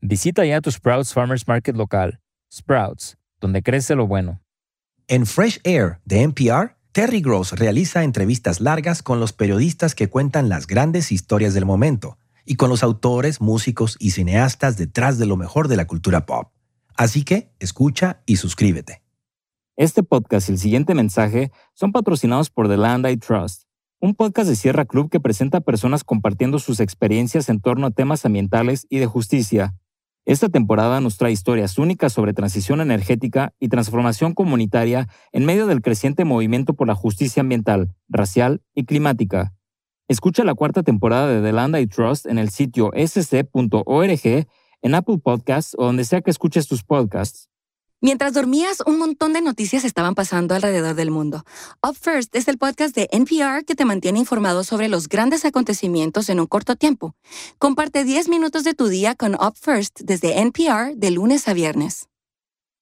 Visita 0.00 0.44
ya 0.44 0.60
tu 0.60 0.70
Sprouts 0.70 1.12
Farmers 1.12 1.48
Market 1.48 1.76
local, 1.76 2.20
Sprouts, 2.52 3.16
donde 3.42 3.62
crece 3.62 3.94
lo 3.94 4.06
bueno. 4.06 4.40
En 5.08 5.26
Fresh 5.26 5.60
Air 5.64 5.98
de 6.06 6.22
NPR, 6.22 6.76
Terry 6.92 7.20
Gross 7.20 7.52
realiza 7.52 8.04
entrevistas 8.04 8.60
largas 8.60 9.02
con 9.02 9.20
los 9.20 9.34
periodistas 9.34 9.94
que 9.94 10.08
cuentan 10.08 10.48
las 10.48 10.66
grandes 10.66 11.12
historias 11.12 11.52
del 11.52 11.66
momento 11.66 12.16
y 12.46 12.54
con 12.54 12.70
los 12.70 12.82
autores, 12.82 13.40
músicos 13.40 13.96
y 13.98 14.12
cineastas 14.12 14.76
detrás 14.76 15.18
de 15.18 15.26
lo 15.26 15.36
mejor 15.36 15.68
de 15.68 15.76
la 15.76 15.86
cultura 15.86 16.24
pop. 16.24 16.52
Así 16.96 17.24
que 17.24 17.52
escucha 17.58 18.22
y 18.26 18.36
suscríbete. 18.36 19.02
Este 19.76 20.02
podcast 20.02 20.48
y 20.48 20.52
el 20.52 20.58
siguiente 20.58 20.94
mensaje 20.94 21.50
son 21.74 21.92
patrocinados 21.92 22.50
por 22.50 22.68
The 22.68 22.76
Land 22.76 23.08
I 23.08 23.16
Trust, 23.16 23.64
un 24.00 24.14
podcast 24.14 24.48
de 24.48 24.56
Sierra 24.56 24.84
Club 24.84 25.10
que 25.10 25.20
presenta 25.20 25.58
a 25.58 25.62
personas 25.62 26.04
compartiendo 26.04 26.58
sus 26.58 26.80
experiencias 26.80 27.48
en 27.48 27.60
torno 27.60 27.86
a 27.86 27.90
temas 27.90 28.24
ambientales 28.26 28.86
y 28.90 28.98
de 28.98 29.06
justicia. 29.06 29.74
Esta 30.24 30.48
temporada 30.48 31.00
nos 31.00 31.16
trae 31.16 31.32
historias 31.32 31.78
únicas 31.78 32.12
sobre 32.12 32.32
transición 32.32 32.80
energética 32.80 33.54
y 33.58 33.68
transformación 33.68 34.34
comunitaria 34.34 35.08
en 35.32 35.44
medio 35.44 35.66
del 35.66 35.82
creciente 35.82 36.24
movimiento 36.24 36.74
por 36.74 36.86
la 36.86 36.94
justicia 36.94 37.40
ambiental, 37.40 37.94
racial 38.08 38.62
y 38.72 38.84
climática. 38.84 39.52
Escucha 40.06 40.44
la 40.44 40.54
cuarta 40.54 40.84
temporada 40.84 41.26
de 41.26 41.42
The 41.42 41.52
Land 41.52 41.76
I 41.76 41.86
Trust 41.88 42.26
en 42.26 42.38
el 42.38 42.50
sitio 42.50 42.92
sc.org, 42.94 44.46
en 44.82 44.94
Apple 44.94 45.18
Podcasts 45.18 45.74
o 45.76 45.86
donde 45.86 46.04
sea 46.04 46.20
que 46.20 46.30
escuches 46.30 46.68
tus 46.68 46.84
podcasts. 46.84 47.48
Mientras 48.04 48.34
dormías, 48.34 48.82
un 48.84 48.98
montón 48.98 49.32
de 49.32 49.40
noticias 49.40 49.84
estaban 49.84 50.16
pasando 50.16 50.56
alrededor 50.56 50.96
del 50.96 51.12
mundo. 51.12 51.44
Up 51.88 51.94
First 51.94 52.34
es 52.34 52.48
el 52.48 52.58
podcast 52.58 52.96
de 52.96 53.08
NPR 53.12 53.64
que 53.64 53.76
te 53.76 53.84
mantiene 53.84 54.18
informado 54.18 54.64
sobre 54.64 54.88
los 54.88 55.08
grandes 55.08 55.44
acontecimientos 55.44 56.28
en 56.28 56.40
un 56.40 56.48
corto 56.48 56.74
tiempo. 56.74 57.14
Comparte 57.60 58.02
10 58.02 58.28
minutos 58.28 58.64
de 58.64 58.74
tu 58.74 58.88
día 58.88 59.14
con 59.14 59.36
Up 59.36 59.54
First 59.54 60.00
desde 60.00 60.40
NPR 60.40 60.96
de 60.96 61.12
lunes 61.12 61.46
a 61.46 61.52
viernes. 61.52 62.08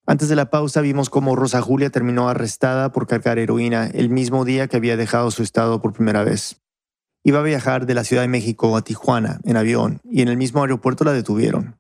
Antes 0.07 0.31
de 0.31 0.37
la 0.37 0.49
pausa 0.49 0.81
vimos 0.81 1.11
cómo 1.11 1.37
Rosa 1.37 1.61
Julia 1.61 1.91
terminó 1.91 2.31
arrestada 2.31 2.91
por 2.91 3.07
cargar 3.07 3.39
heroína 3.39 3.89
el 3.89 4.09
mismo 4.09 4.47
día 4.47 4.69
que 4.69 4.79
había 4.79 4.97
dejado 4.97 5.31
su 5.31 5.43
estado 5.43 5.83
por 5.83 5.93
primera 5.93 6.25
vez. 6.25 6.63
Iba 7.25 7.41
a 7.41 7.43
viajar 7.43 7.85
de 7.85 7.93
la 7.93 8.05
Ciudad 8.05 8.23
de 8.23 8.29
México 8.29 8.75
a 8.75 8.81
Tijuana 8.81 9.39
en 9.45 9.59
avión 9.59 10.01
y 10.03 10.23
en 10.23 10.29
el 10.29 10.39
mismo 10.39 10.63
aeropuerto 10.63 11.05
la 11.05 11.13
detuvieron. 11.13 11.80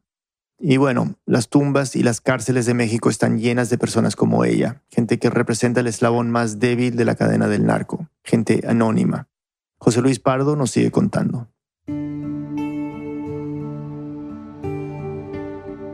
Y 0.62 0.77
bueno, 0.77 1.14
las 1.25 1.49
tumbas 1.49 1.96
y 1.96 2.03
las 2.03 2.20
cárceles 2.20 2.66
de 2.66 2.75
México 2.75 3.09
están 3.09 3.38
llenas 3.38 3.70
de 3.70 3.79
personas 3.79 4.14
como 4.14 4.44
ella, 4.44 4.83
gente 4.90 5.18
que 5.18 5.31
representa 5.31 5.81
el 5.81 5.87
eslabón 5.87 6.31
más 6.31 6.61
débil 6.61 6.96
de 6.96 7.07
la 7.07 7.14
cadena 7.14 7.49
del 7.49 7.64
narco, 7.64 8.09
gente 8.23 8.61
anónima. 8.68 9.27
José 9.79 10.03
Luis 10.03 10.18
Pardo 10.18 10.57
nos 10.57 10.70
sigue 10.70 10.90
contando. 10.90 11.49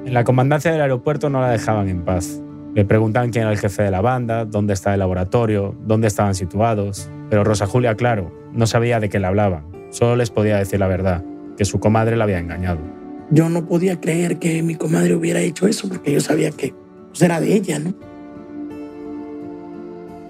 En 0.04 0.12
la 0.12 0.24
comandancia 0.24 0.72
del 0.72 0.80
aeropuerto 0.80 1.30
no 1.30 1.40
la 1.40 1.50
dejaban 1.50 1.88
en 1.88 2.04
paz. 2.04 2.42
Le 2.74 2.84
preguntaban 2.84 3.30
quién 3.30 3.42
era 3.42 3.52
el 3.52 3.58
jefe 3.58 3.84
de 3.84 3.92
la 3.92 4.00
banda, 4.00 4.44
dónde 4.44 4.74
estaba 4.74 4.94
el 4.94 5.00
laboratorio, 5.00 5.76
dónde 5.86 6.08
estaban 6.08 6.34
situados. 6.34 7.08
Pero 7.30 7.44
Rosa 7.44 7.68
Julia, 7.68 7.94
claro, 7.94 8.36
no 8.52 8.66
sabía 8.66 8.98
de 8.98 9.10
qué 9.10 9.20
le 9.20 9.28
hablaban. 9.28 9.64
Solo 9.90 10.16
les 10.16 10.30
podía 10.30 10.56
decir 10.56 10.80
la 10.80 10.88
verdad, 10.88 11.24
que 11.56 11.64
su 11.64 11.78
comadre 11.78 12.16
la 12.16 12.24
había 12.24 12.40
engañado. 12.40 12.95
Yo 13.30 13.48
no 13.48 13.66
podía 13.66 14.00
creer 14.00 14.38
que 14.38 14.62
mi 14.62 14.76
comadre 14.76 15.14
hubiera 15.14 15.40
hecho 15.40 15.66
eso 15.66 15.88
porque 15.88 16.12
yo 16.12 16.20
sabía 16.20 16.50
que 16.50 16.74
pues, 17.08 17.22
era 17.22 17.40
de 17.40 17.54
ella, 17.54 17.78
¿no? 17.78 17.94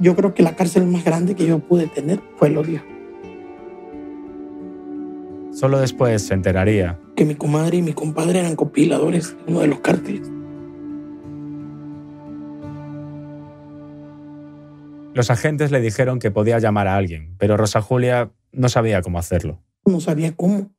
Yo 0.01 0.15
creo 0.15 0.35
que 0.35 0.43
la 0.43 0.57
cárcel 0.57 0.87
más 0.87 1.05
grande 1.05 1.35
que 1.35 1.47
yo 1.47 1.59
pude 1.59 1.87
tener 1.87 2.21
fue 2.37 2.49
el 2.49 2.59
odio. 2.59 2.83
Solo 5.53 5.81
después 5.81 6.23
se 6.23 6.35
enteraría. 6.35 6.99
Que 7.17 7.25
mi 7.25 7.35
comadre 7.35 7.79
y 7.79 7.83
mi 7.83 7.95
compadre 7.95 8.41
eran 8.41 8.57
compiladores 8.57 9.37
de 9.39 9.53
uno 9.53 9.61
de 9.61 9.67
los 9.69 9.81
cárteles. 9.81 10.31
Los 15.15 15.31
agentes 15.31 15.71
le 15.71 15.81
dijeron 15.81 16.19
que 16.19 16.31
podía 16.31 16.59
llamar 16.59 16.89
a 16.89 16.97
alguien, 16.97 17.37
pero 17.39 17.57
Rosa 17.57 17.81
Julia 17.81 18.33
no 18.53 18.69
sabía 18.69 19.01
cómo 19.01 19.19
hacerlo. 19.19 19.63
No 19.87 19.99
sabía 20.01 20.37
cómo. 20.37 20.75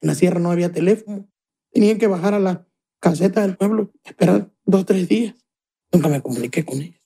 En 0.00 0.08
la 0.08 0.14
sierra 0.14 0.38
no 0.38 0.52
había 0.52 0.70
teléfono. 0.70 1.26
Tenían 1.74 1.98
que 1.98 2.06
bajar 2.06 2.34
a 2.34 2.38
la 2.38 2.68
caseta 3.00 3.42
del 3.42 3.56
pueblo 3.56 3.90
esperar 4.04 4.48
dos 4.64 4.82
o 4.82 4.84
tres 4.84 5.08
días. 5.08 5.34
Nunca 5.92 6.08
me 6.08 6.22
comuniqué 6.22 6.64
con 6.64 6.80
ellos. 6.80 7.00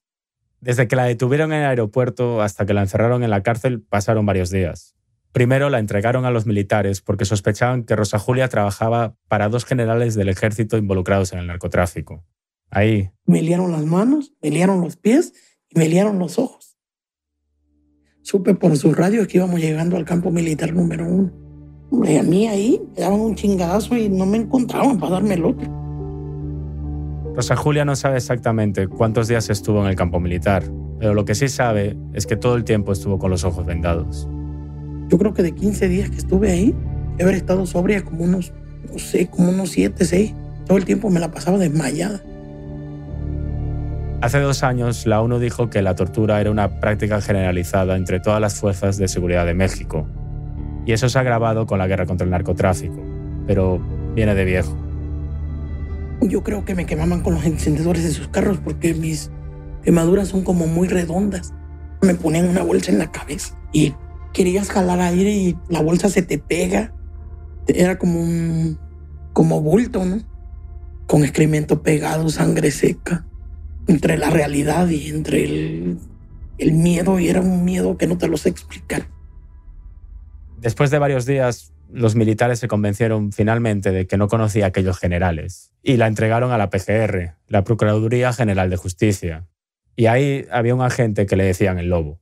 Desde 0.61 0.87
que 0.87 0.95
la 0.95 1.05
detuvieron 1.05 1.55
en 1.55 1.61
el 1.61 1.67
aeropuerto 1.67 2.43
hasta 2.43 2.67
que 2.67 2.75
la 2.75 2.83
encerraron 2.83 3.25
en 3.25 3.31
la 3.31 3.43
cárcel 3.43 3.81
pasaron 3.81 4.27
varios 4.27 4.51
días. 4.51 4.95
Primero 5.33 5.71
la 5.71 5.79
entregaron 5.79 6.27
a 6.27 6.31
los 6.31 6.45
militares 6.45 7.01
porque 7.01 7.25
sospechaban 7.25 7.85
que 7.85 7.97
Rosa 7.97 8.19
Julia 8.19 8.49
trabajaba 8.49 9.17
para 9.29 9.49
dos 9.49 9.65
generales 9.65 10.15
del 10.15 10.29
ejército 10.29 10.77
involucrados 10.77 11.33
en 11.33 11.39
el 11.39 11.47
narcotráfico. 11.47 12.27
Ahí. 12.71 13.11
Me 13.25 13.41
liaron 13.41 13.73
las 13.73 13.87
manos, 13.87 14.35
me 14.43 14.51
liaron 14.51 14.83
los 14.83 14.97
pies 14.97 15.33
y 15.71 15.79
me 15.79 15.89
liaron 15.89 16.19
los 16.19 16.39
ojos. 16.39 16.77
supe 18.21 18.55
por 18.55 18.77
su 18.77 18.93
radio 18.93 19.27
que 19.27 19.39
íbamos 19.39 19.61
llegando 19.61 19.97
al 19.97 20.05
campo 20.05 20.31
militar 20.31 20.75
número 20.75 21.07
uno. 21.07 21.48
Hombre, 21.91 22.19
a 22.19 22.23
mí 22.23 22.47
ahí 22.47 22.81
me 22.95 23.03
daban 23.03 23.21
un 23.21 23.35
chingadazo 23.35 23.97
y 23.97 24.09
no 24.09 24.27
me 24.27 24.37
encontraban 24.39 24.99
para 24.99 25.13
darme 25.13 25.35
el 25.35 25.45
otro. 25.45 25.69
Rosa 27.35 27.57
Julia 27.57 27.85
no 27.85 27.95
sabe 27.97 28.17
exactamente 28.17 28.89
cuántos 28.89 29.29
días 29.29 29.49
estuvo 29.49 29.81
en 29.83 29.87
el 29.87 29.97
campo 29.97 30.19
militar, 30.21 30.65
pero 30.99 31.15
lo 31.15 31.25
que 31.25 31.35
sí 31.35 31.49
sabe 31.49 31.97
es 32.13 32.27
que 32.27 32.37
todo 32.37 32.57
el 32.57 32.65
tiempo 32.65 32.93
estuvo 32.93 33.19
con 33.19 33.31
los 33.31 33.45
ojos 33.45 33.65
vendados. 33.65 34.29
Yo 35.09 35.19
creo 35.19 35.33
que 35.33 35.43
de 35.43 35.53
15 35.53 35.89
días 35.89 36.11
que 36.11 36.17
estuve 36.17 36.51
ahí, 36.51 36.75
he 37.17 37.23
haber 37.23 37.37
estado 37.37 37.65
sobria 37.65 38.05
como 38.05 38.25
unos, 38.25 38.53
no 38.93 38.99
sé, 38.99 39.29
como 39.29 39.51
unos 39.51 39.71
7, 39.71 40.05
6. 40.05 40.35
Todo 40.67 40.77
el 40.77 40.85
tiempo 40.85 41.09
me 41.11 41.21
la 41.21 41.31
pasaba 41.31 41.59
desmayada. 41.59 42.21
Hace 44.21 44.41
dos 44.41 44.65
años, 44.65 45.07
la 45.07 45.23
ONU 45.23 45.39
dijo 45.39 45.71
que 45.71 45.81
la 45.81 45.95
tortura 45.95 46.41
era 46.41 46.51
una 46.51 46.81
práctica 46.81 47.21
generalizada 47.21 47.97
entre 47.97 48.19
todas 48.19 48.41
las 48.41 48.57
fuerzas 48.57 48.99
de 48.99 49.07
seguridad 49.07 49.47
de 49.47 49.55
México. 49.55 50.09
Y 50.89 50.95
eso 50.95 51.07
se 51.11 51.19
ha 51.19 51.21
agravado 51.21 51.67
con 51.67 51.79
la 51.79 51.87
guerra 51.87 52.07
contra 52.07 52.25
el 52.25 52.31
narcotráfico. 52.31 52.97
Pero 53.47 53.79
viene 54.15 54.35
de 54.35 54.47
viejo. 54.47 54.75
Yo 56.23 56.43
creo 56.43 56.65
que 56.65 56.75
me 56.75 56.87
quemaban 56.87 57.21
con 57.21 57.35
los 57.35 57.45
encendedores 57.45 58.05
de 58.05 58.11
sus 58.11 58.29
carros 58.29 58.57
porque 58.57 58.95
mis 58.95 59.31
quemaduras 59.83 60.29
son 60.29 60.45
como 60.45 60.67
muy 60.67 60.89
redondas. 60.89 61.53
Me 62.01 62.15
ponían 62.15 62.49
una 62.49 62.63
bolsa 62.63 62.91
en 62.91 62.99
la 62.99 63.13
cabeza 63.13 63.55
y 63.71 63.93
querías 64.33 64.71
jalar 64.71 65.01
aire 65.01 65.31
y 65.31 65.59
la 65.69 65.83
bolsa 65.83 66.09
se 66.09 66.23
te 66.23 66.39
pega. 66.39 66.95
Era 67.67 67.99
como 67.99 68.23
un 68.23 68.79
como 69.35 69.61
bulto, 69.61 70.07
¿no? 70.07 70.23
Con 71.07 71.23
excremento 71.23 71.83
pegado, 71.83 72.31
sangre 72.31 72.71
seca 72.71 73.27
entre 73.89 74.17
la 74.17 74.31
realidad 74.31 74.89
y 74.89 75.11
entre 75.11 75.45
el, 75.45 75.99
el 76.57 76.73
miedo, 76.73 77.21
y 77.21 77.29
era 77.29 77.43
un 77.43 77.67
miedo 77.67 77.99
que 77.99 78.07
no 78.07 78.17
te 78.17 78.27
lo 78.27 78.39
sé 78.39 78.49
explicar. 78.49 79.18
Después 80.61 80.91
de 80.91 80.99
varios 80.99 81.25
días, 81.25 81.73
los 81.93 82.17
militares 82.17 82.59
se 82.59 82.69
convencieron 82.69 83.33
finalmente 83.33 83.93
de 83.93 84.07
que 84.07 84.17
no 84.17 84.29
conocía 84.29 84.65
a 84.65 84.69
aquellos 84.69 84.99
generales 84.99 85.73
y 85.83 85.97
la 85.97 86.07
entregaron 86.07 86.53
a 86.53 86.59
la 86.59 86.71
PGR, 86.71 87.37
la 87.47 87.65
Procuraduría 87.65 88.33
General 88.33 88.69
de 88.69 88.77
Justicia. 88.77 89.47
Y 89.97 90.07
ahí 90.07 90.47
había 90.51 90.75
un 90.75 90.83
agente 90.83 91.27
que 91.27 91.37
le 91.37 91.45
decían 91.45 91.79
el 91.79 91.89
lobo. 91.89 92.21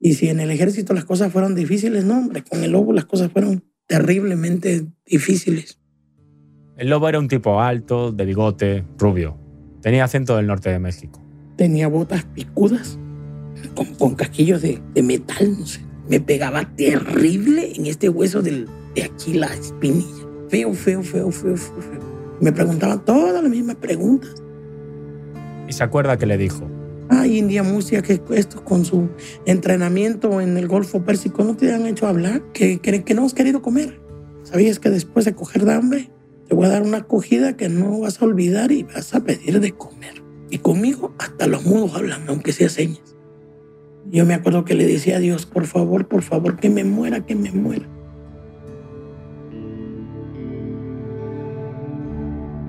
Y 0.00 0.14
si 0.14 0.28
en 0.28 0.40
el 0.40 0.50
ejército 0.50 0.94
las 0.94 1.04
cosas 1.04 1.32
fueron 1.32 1.54
difíciles, 1.54 2.04
no, 2.04 2.18
hombre, 2.18 2.44
con 2.44 2.62
el 2.62 2.72
lobo 2.72 2.92
las 2.92 3.06
cosas 3.06 3.32
fueron 3.32 3.64
terriblemente 3.86 4.86
difíciles. 5.06 5.80
El 6.76 6.90
lobo 6.90 7.08
era 7.08 7.18
un 7.18 7.26
tipo 7.26 7.60
alto, 7.60 8.12
de 8.12 8.24
bigote, 8.24 8.84
rubio. 8.98 9.36
Tenía 9.82 10.04
acento 10.04 10.36
del 10.36 10.46
norte 10.46 10.70
de 10.70 10.78
México. 10.78 11.20
Tenía 11.56 11.88
botas 11.88 12.24
picudas, 12.24 12.98
con, 13.98 14.14
casquillos 14.14 14.62
de, 14.62 14.80
metal, 15.02 15.58
no 15.58 15.66
sé. 15.66 15.80
Me 16.08 16.20
pegaba 16.20 16.74
terrible 16.76 17.72
en 17.74 17.86
este 17.86 18.08
hueso 18.08 18.42
del, 18.42 18.66
de 18.94 19.04
aquí, 19.04 19.34
la 19.34 19.46
espinilla. 19.54 20.26
Feo, 20.48 20.72
feo, 20.72 21.02
feo, 21.02 21.30
feo, 21.30 21.56
feo, 21.56 22.36
Me 22.40 22.52
preguntaba 22.52 23.04
todas 23.04 23.42
las 23.42 23.50
mismas 23.50 23.76
preguntas. 23.76 24.42
¿Y 25.68 25.72
se 25.72 25.84
acuerda 25.84 26.16
que 26.16 26.26
le 26.26 26.38
dijo? 26.38 26.66
Ay, 27.10 27.38
India 27.38 27.62
Musia, 27.62 28.02
que 28.02 28.20
estos 28.30 28.60
con 28.62 28.84
su 28.84 29.08
entrenamiento 29.44 30.40
en 30.40 30.56
el 30.56 30.68
Golfo 30.68 31.02
Pérsico 31.02 31.44
no 31.44 31.56
te 31.56 31.72
han 31.72 31.86
hecho 31.86 32.06
hablar, 32.06 32.42
que, 32.52 32.78
que, 32.80 33.02
que 33.02 33.14
no 33.14 33.24
has 33.24 33.34
querido 33.34 33.60
comer. 33.60 34.00
¿Sabías 34.44 34.78
que 34.78 34.90
después 34.90 35.24
de 35.24 35.34
coger 35.34 35.64
de 35.64 35.72
hambre 35.72 36.10
te 36.48 36.54
voy 36.54 36.66
a 36.66 36.70
dar 36.70 36.82
una 36.82 36.98
acogida 36.98 37.56
que 37.56 37.68
no 37.68 38.00
vas 38.00 38.22
a 38.22 38.24
olvidar 38.24 38.72
y 38.72 38.82
vas 38.82 39.14
a 39.14 39.20
pedir 39.20 39.60
de 39.60 39.72
comer. 39.72 40.22
Y 40.48 40.58
conmigo 40.58 41.14
hasta 41.18 41.46
los 41.46 41.64
mudos 41.64 41.94
hablan, 41.94 42.24
aunque 42.26 42.52
sea 42.52 42.70
señas. 42.70 43.17
Yo 44.10 44.24
me 44.24 44.34
acuerdo 44.34 44.64
que 44.64 44.74
le 44.74 44.86
decía 44.86 45.16
a 45.16 45.20
Dios, 45.20 45.44
por 45.44 45.66
favor, 45.66 46.08
por 46.08 46.22
favor, 46.22 46.58
que 46.58 46.70
me 46.70 46.84
muera, 46.84 47.26
que 47.26 47.34
me 47.34 47.50
muera. 47.52 47.86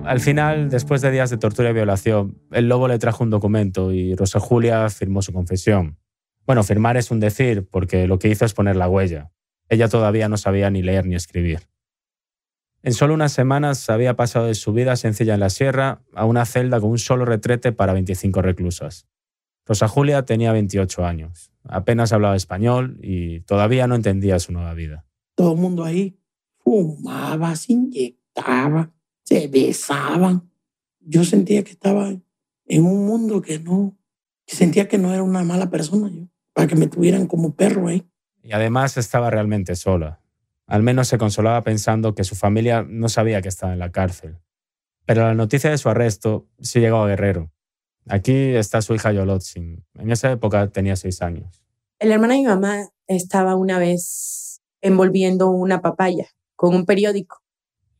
Al 0.03 0.19
final, 0.19 0.69
después 0.69 1.01
de 1.01 1.11
días 1.11 1.29
de 1.29 1.37
tortura 1.37 1.69
y 1.69 1.73
violación, 1.73 2.41
el 2.51 2.67
lobo 2.67 2.87
le 2.87 2.97
trajo 2.97 3.23
un 3.23 3.29
documento 3.29 3.93
y 3.93 4.15
Rosa 4.15 4.39
Julia 4.39 4.89
firmó 4.89 5.21
su 5.21 5.31
confesión. 5.31 5.97
Bueno, 6.45 6.63
firmar 6.63 6.97
es 6.97 7.11
un 7.11 7.19
decir, 7.19 7.67
porque 7.69 8.07
lo 8.07 8.17
que 8.17 8.27
hizo 8.27 8.43
es 8.43 8.53
poner 8.53 8.75
la 8.75 8.89
huella. 8.89 9.31
Ella 9.69 9.87
todavía 9.87 10.27
no 10.27 10.35
sabía 10.35 10.71
ni 10.71 10.81
leer 10.81 11.05
ni 11.05 11.15
escribir. 11.15 11.69
En 12.81 12.93
solo 12.93 13.13
unas 13.13 13.33
semanas 13.33 13.89
había 13.89 14.15
pasado 14.15 14.47
de 14.47 14.55
su 14.55 14.73
vida 14.73 14.95
sencilla 14.95 15.35
en 15.35 15.41
la 15.41 15.49
sierra 15.49 16.01
a 16.15 16.25
una 16.25 16.45
celda 16.45 16.81
con 16.81 16.89
un 16.89 16.97
solo 16.97 17.25
retrete 17.25 17.71
para 17.71 17.93
25 17.93 18.41
reclusas. 18.41 19.05
Rosa 19.69 19.87
Julia 19.87 20.25
tenía 20.25 20.51
28 20.51 21.05
años, 21.05 21.51
apenas 21.63 22.11
hablaba 22.11 22.35
español 22.35 22.97
y 23.03 23.41
todavía 23.41 23.85
no 23.85 23.93
entendía 23.93 24.39
su 24.39 24.51
nueva 24.51 24.73
vida. 24.73 25.05
Todo 25.35 25.53
el 25.53 25.59
mundo 25.59 25.83
ahí 25.83 26.17
fumaba, 26.57 27.55
se 27.55 27.73
inyectaba, 27.73 28.91
se 29.21 29.47
besaban. 29.47 30.49
Yo 30.99 31.23
sentía 31.23 31.63
que 31.63 31.69
estaba 31.69 32.09
en 32.09 32.83
un 32.83 33.05
mundo 33.05 33.43
que 33.43 33.59
no, 33.59 33.95
que 34.47 34.55
sentía 34.55 34.87
que 34.87 34.97
no 34.97 35.13
era 35.13 35.21
una 35.21 35.43
mala 35.43 35.69
persona 35.69 36.09
yo, 36.09 36.27
para 36.51 36.67
que 36.67 36.75
me 36.75 36.87
tuvieran 36.87 37.27
como 37.27 37.53
perro 37.53 37.89
ahí. 37.89 38.09
Y 38.41 38.53
además 38.53 38.97
estaba 38.97 39.29
realmente 39.29 39.75
sola. 39.75 40.19
Al 40.65 40.81
menos 40.81 41.09
se 41.09 41.19
consolaba 41.19 41.63
pensando 41.63 42.15
que 42.15 42.23
su 42.23 42.33
familia 42.33 42.83
no 42.89 43.07
sabía 43.07 43.43
que 43.43 43.49
estaba 43.49 43.73
en 43.73 43.79
la 43.79 43.91
cárcel. 43.91 44.39
Pero 45.05 45.21
la 45.21 45.35
noticia 45.35 45.69
de 45.69 45.77
su 45.77 45.89
arresto 45.89 46.47
sí 46.59 46.79
llegó 46.79 47.03
a 47.03 47.07
Guerrero. 47.07 47.51
Aquí 48.09 48.55
está 48.55 48.81
su 48.81 48.95
hija 48.95 49.11
Yolotzin. 49.11 49.85
En 49.99 50.11
esa 50.11 50.31
época 50.31 50.67
tenía 50.69 50.95
seis 50.95 51.21
años. 51.21 51.61
El 51.99 52.11
hermano 52.11 52.33
de 52.33 52.39
mi 52.39 52.45
mamá 52.47 52.89
estaba 53.05 53.55
una 53.55 53.77
vez 53.77 54.61
envolviendo 54.81 55.51
una 55.51 55.81
papaya 55.81 56.25
con 56.55 56.73
un 56.73 56.85
periódico. 56.85 57.43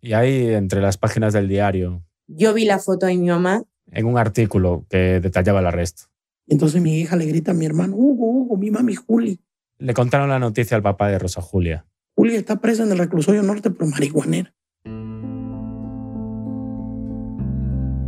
Y 0.02 0.14
ahí, 0.14 0.48
entre 0.54 0.82
las 0.82 0.98
páginas 0.98 1.34
del 1.34 1.48
diario... 1.48 2.04
Yo 2.26 2.56
vi 2.56 2.66
la 2.66 2.80
foto 2.80 3.06
de 3.06 3.18
mi 3.18 3.28
mamá. 3.28 3.64
En 3.92 4.08
un 4.08 4.18
artículo 4.18 4.86
que 4.90 5.20
detallaba 5.20 5.60
el 5.60 5.68
arresto. 5.68 6.04
Entonces 6.48 6.82
mi 6.82 7.00
hija 7.00 7.16
le 7.16 7.26
grita 7.26 7.52
a 7.52 7.54
mi 7.54 7.68
hermano, 7.68 7.96
Hugo, 7.96 8.32
Hugo, 8.32 8.58
mi 8.58 8.72
mami 8.72 8.96
Juli. 8.96 9.40
Le 9.78 9.94
contaron 9.94 10.30
la 10.30 10.40
noticia 10.40 10.76
al 10.76 10.84
papá 10.84 11.10
de 11.10 11.20
Rosa 11.20 11.42
Julia. 11.42 11.86
Julia 12.16 12.40
está 12.40 12.56
presa 12.60 12.82
en 12.84 12.92
el 12.92 12.98
reclusorio 12.98 13.44
norte 13.44 13.70
por 13.70 13.88
marihuanera. 13.88 14.56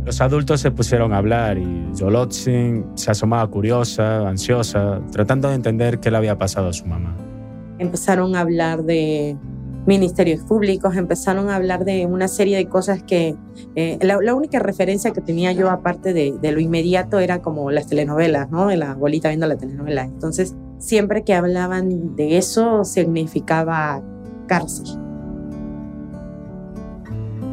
Los 0.04 0.20
adultos 0.20 0.60
se 0.60 0.72
pusieron 0.72 1.12
a 1.12 1.18
hablar 1.18 1.58
y 1.58 1.88
Yolotzin 1.94 2.84
se 2.96 3.12
asomaba 3.12 3.46
curiosa, 3.48 4.28
ansiosa, 4.28 5.00
tratando 5.12 5.48
de 5.48 5.54
entender 5.54 6.00
qué 6.00 6.10
le 6.10 6.16
había 6.16 6.36
pasado 6.36 6.68
a 6.68 6.72
su 6.72 6.86
mamá. 6.86 7.16
Empezaron 7.78 8.34
a 8.34 8.40
hablar 8.40 8.82
de 8.82 9.36
ministerios 9.86 10.42
públicos, 10.44 10.96
empezaron 10.96 11.50
a 11.50 11.56
hablar 11.56 11.84
de 11.84 12.06
una 12.06 12.26
serie 12.26 12.56
de 12.56 12.66
cosas 12.66 13.02
que 13.04 13.36
eh, 13.76 13.98
la, 14.00 14.34
única 14.34 14.58
referencia 14.58 15.12
que 15.12 15.20
tenía 15.20 15.52
yo 15.52 15.70
aparte 15.70 16.12
de, 16.12 16.36
de, 16.40 16.52
lo 16.52 16.60
inmediato 16.60 17.20
era 17.20 17.40
como 17.40 17.70
las 17.70 17.86
telenovelas, 17.86 18.50
¿no? 18.50 18.66
De 18.66 18.76
la 18.76 18.92
abuelita 18.92 19.28
viendo 19.28 19.46
la 19.46 19.56
telenovela. 19.56 20.02
Entonces 20.02 20.54
siempre 20.78 21.22
que 21.22 21.34
hablaban 21.34 22.16
de 22.16 22.38
eso 22.38 22.84
significaba 22.84 24.02
cárcel. 24.46 24.98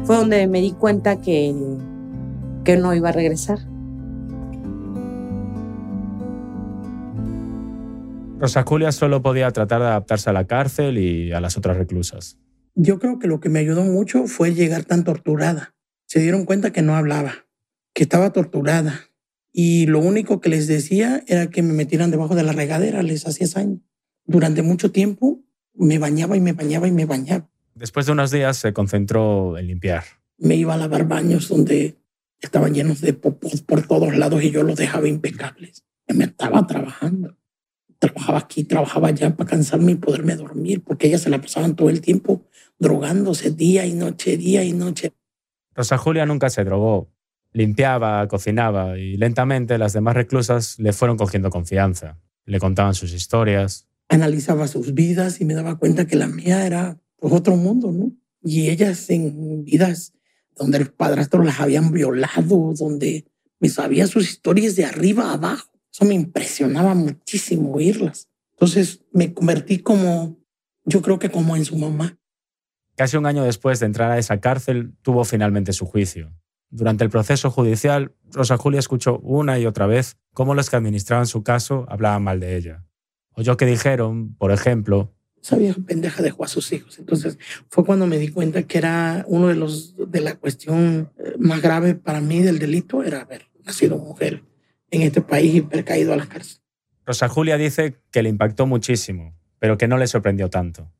Fue 0.04 0.16
donde 0.16 0.48
me 0.48 0.60
di 0.60 0.72
cuenta 0.72 1.20
que, 1.20 1.54
que 2.64 2.76
no 2.76 2.94
iba 2.94 3.08
a 3.08 3.12
regresar. 3.12 3.58
Rosa 8.38 8.62
Julia 8.62 8.90
solo 8.90 9.20
podía 9.22 9.50
tratar 9.50 9.80
de 9.82 9.88
adaptarse 9.88 10.30
a 10.30 10.32
la 10.32 10.46
cárcel 10.46 10.96
y 10.96 11.32
a 11.32 11.40
las 11.40 11.58
otras 11.58 11.76
reclusas. 11.76 12.38
Yo 12.74 12.98
creo 12.98 13.18
que 13.18 13.28
lo 13.28 13.40
que 13.40 13.50
me 13.50 13.58
ayudó 13.58 13.84
mucho 13.84 14.26
fue 14.26 14.54
llegar 14.54 14.84
tan 14.84 15.04
torturada. 15.04 15.74
Se 16.06 16.20
dieron 16.20 16.46
cuenta 16.46 16.72
que 16.72 16.80
no 16.80 16.96
hablaba, 16.96 17.46
que 17.92 18.04
estaba 18.04 18.32
torturada, 18.32 19.10
y 19.52 19.86
lo 19.86 19.98
único 19.98 20.40
que 20.40 20.48
les 20.48 20.66
decía 20.66 21.22
era 21.26 21.50
que 21.50 21.62
me 21.62 21.72
metieran 21.72 22.10
debajo 22.10 22.34
de 22.34 22.42
la 22.42 22.52
regadera, 22.52 23.02
les 23.02 23.26
hacía 23.26 23.46
años. 23.60 23.80
Durante 24.24 24.62
mucho 24.62 24.90
tiempo 24.90 25.42
me 25.74 25.98
bañaba 25.98 26.36
y 26.36 26.40
me 26.40 26.52
bañaba 26.52 26.88
y 26.88 26.92
me 26.92 27.04
bañaba. 27.04 27.50
Después 27.74 28.06
de 28.06 28.12
unos 28.12 28.30
días 28.30 28.56
se 28.56 28.72
concentró 28.72 29.58
en 29.58 29.66
limpiar. 29.66 30.04
Me 30.38 30.56
iba 30.56 30.74
a 30.74 30.76
lavar 30.76 31.06
baños 31.06 31.48
donde 31.48 31.99
estaban 32.40 32.74
llenos 32.74 33.00
de 33.00 33.12
popos 33.12 33.62
por 33.62 33.86
todos 33.86 34.16
lados 34.16 34.42
y 34.42 34.50
yo 34.50 34.62
los 34.62 34.76
dejaba 34.76 35.08
impecables. 35.08 35.84
Me 36.08 36.24
estaba 36.24 36.66
trabajando. 36.66 37.36
Trabajaba 37.98 38.38
aquí, 38.38 38.64
trabajaba 38.64 39.08
allá 39.08 39.36
para 39.36 39.50
cansarme 39.50 39.92
y 39.92 39.96
poderme 39.96 40.34
dormir, 40.34 40.82
porque 40.82 41.06
ellas 41.08 41.20
se 41.20 41.30
la 41.30 41.40
pasaban 41.40 41.76
todo 41.76 41.90
el 41.90 42.00
tiempo 42.00 42.46
drogándose 42.78 43.50
día 43.50 43.84
y 43.84 43.92
noche, 43.92 44.36
día 44.36 44.64
y 44.64 44.72
noche. 44.72 45.12
Rosa 45.74 45.98
Julia 45.98 46.24
nunca 46.24 46.48
se 46.48 46.64
drogó, 46.64 47.10
Limpiaba, 47.52 48.28
cocinaba 48.28 48.96
y 48.96 49.16
lentamente 49.16 49.76
las 49.76 49.92
demás 49.92 50.14
reclusas 50.14 50.78
le 50.78 50.92
fueron 50.92 51.16
cogiendo 51.16 51.50
confianza. 51.50 52.20
Le 52.44 52.60
contaban 52.60 52.94
sus 52.94 53.12
historias. 53.12 53.88
Analizaba 54.08 54.68
sus 54.68 54.94
vidas 54.94 55.40
y 55.40 55.44
me 55.44 55.54
daba 55.54 55.78
cuenta 55.78 56.06
que 56.06 56.16
la 56.16 56.28
mía 56.28 56.64
era 56.64 56.98
pues, 57.16 57.32
otro 57.32 57.56
mundo, 57.56 57.90
¿no? 57.90 58.12
Y 58.42 58.70
ellas 58.70 59.10
en 59.10 59.64
vidas 59.64 60.14
donde 60.60 60.78
los 60.78 60.90
padrastros 60.90 61.44
las 61.44 61.58
habían 61.58 61.90
violado, 61.90 62.74
donde 62.78 63.24
me 63.58 63.70
sabía 63.70 64.06
sus 64.06 64.28
historias 64.28 64.76
de 64.76 64.84
arriba 64.84 65.30
a 65.30 65.32
abajo. 65.32 65.70
Eso 65.90 66.04
me 66.04 66.14
impresionaba 66.14 66.94
muchísimo 66.94 67.72
oírlas. 67.72 68.28
Entonces 68.52 69.00
me 69.10 69.32
convertí 69.32 69.78
como, 69.78 70.38
yo 70.84 71.00
creo 71.00 71.18
que 71.18 71.30
como 71.30 71.56
en 71.56 71.64
su 71.64 71.76
mamá. 71.76 72.18
Casi 72.94 73.16
un 73.16 73.24
año 73.24 73.42
después 73.42 73.80
de 73.80 73.86
entrar 73.86 74.10
a 74.10 74.18
esa 74.18 74.38
cárcel, 74.40 74.92
tuvo 75.00 75.24
finalmente 75.24 75.72
su 75.72 75.86
juicio. 75.86 76.30
Durante 76.68 77.04
el 77.04 77.10
proceso 77.10 77.50
judicial, 77.50 78.14
Rosa 78.30 78.58
Julia 78.58 78.80
escuchó 78.80 79.18
una 79.20 79.58
y 79.58 79.64
otra 79.64 79.86
vez 79.86 80.18
cómo 80.34 80.54
los 80.54 80.68
que 80.68 80.76
administraban 80.76 81.26
su 81.26 81.42
caso 81.42 81.86
hablaban 81.88 82.22
mal 82.22 82.38
de 82.38 82.56
ella. 82.56 82.84
Oyó 83.32 83.56
que 83.56 83.64
dijeron, 83.64 84.34
por 84.34 84.52
ejemplo, 84.52 85.14
esa 85.42 85.56
vieja 85.56 85.80
pendeja 85.86 86.22
dejó 86.22 86.44
a 86.44 86.48
sus 86.48 86.72
hijos. 86.72 86.98
Entonces 86.98 87.38
fue 87.68 87.84
cuando 87.84 88.06
me 88.06 88.18
di 88.18 88.28
cuenta 88.28 88.62
que 88.62 88.78
era 88.78 89.24
uno 89.28 89.48
de 89.48 89.54
los 89.54 89.94
de 89.96 90.20
la 90.20 90.36
cuestión 90.36 91.10
eh, 91.18 91.34
más 91.38 91.62
grave 91.62 91.94
para 91.94 92.20
mí 92.20 92.40
del 92.40 92.58
delito 92.58 93.02
era 93.02 93.22
haber 93.22 93.48
nacido 93.64 93.98
mujer 93.98 94.44
en 94.90 95.02
este 95.02 95.22
país 95.22 95.54
y 95.54 95.58
haber 95.60 95.84
caído 95.84 96.12
a 96.12 96.16
la 96.16 96.26
cárcel. 96.26 96.60
Rosa 97.06 97.28
Julia 97.28 97.56
dice 97.56 97.96
que 98.10 98.22
le 98.22 98.28
impactó 98.28 98.66
muchísimo, 98.66 99.34
pero 99.58 99.78
que 99.78 99.88
no 99.88 99.98
le 99.98 100.06
sorprendió 100.06 100.50
tanto. 100.50 100.92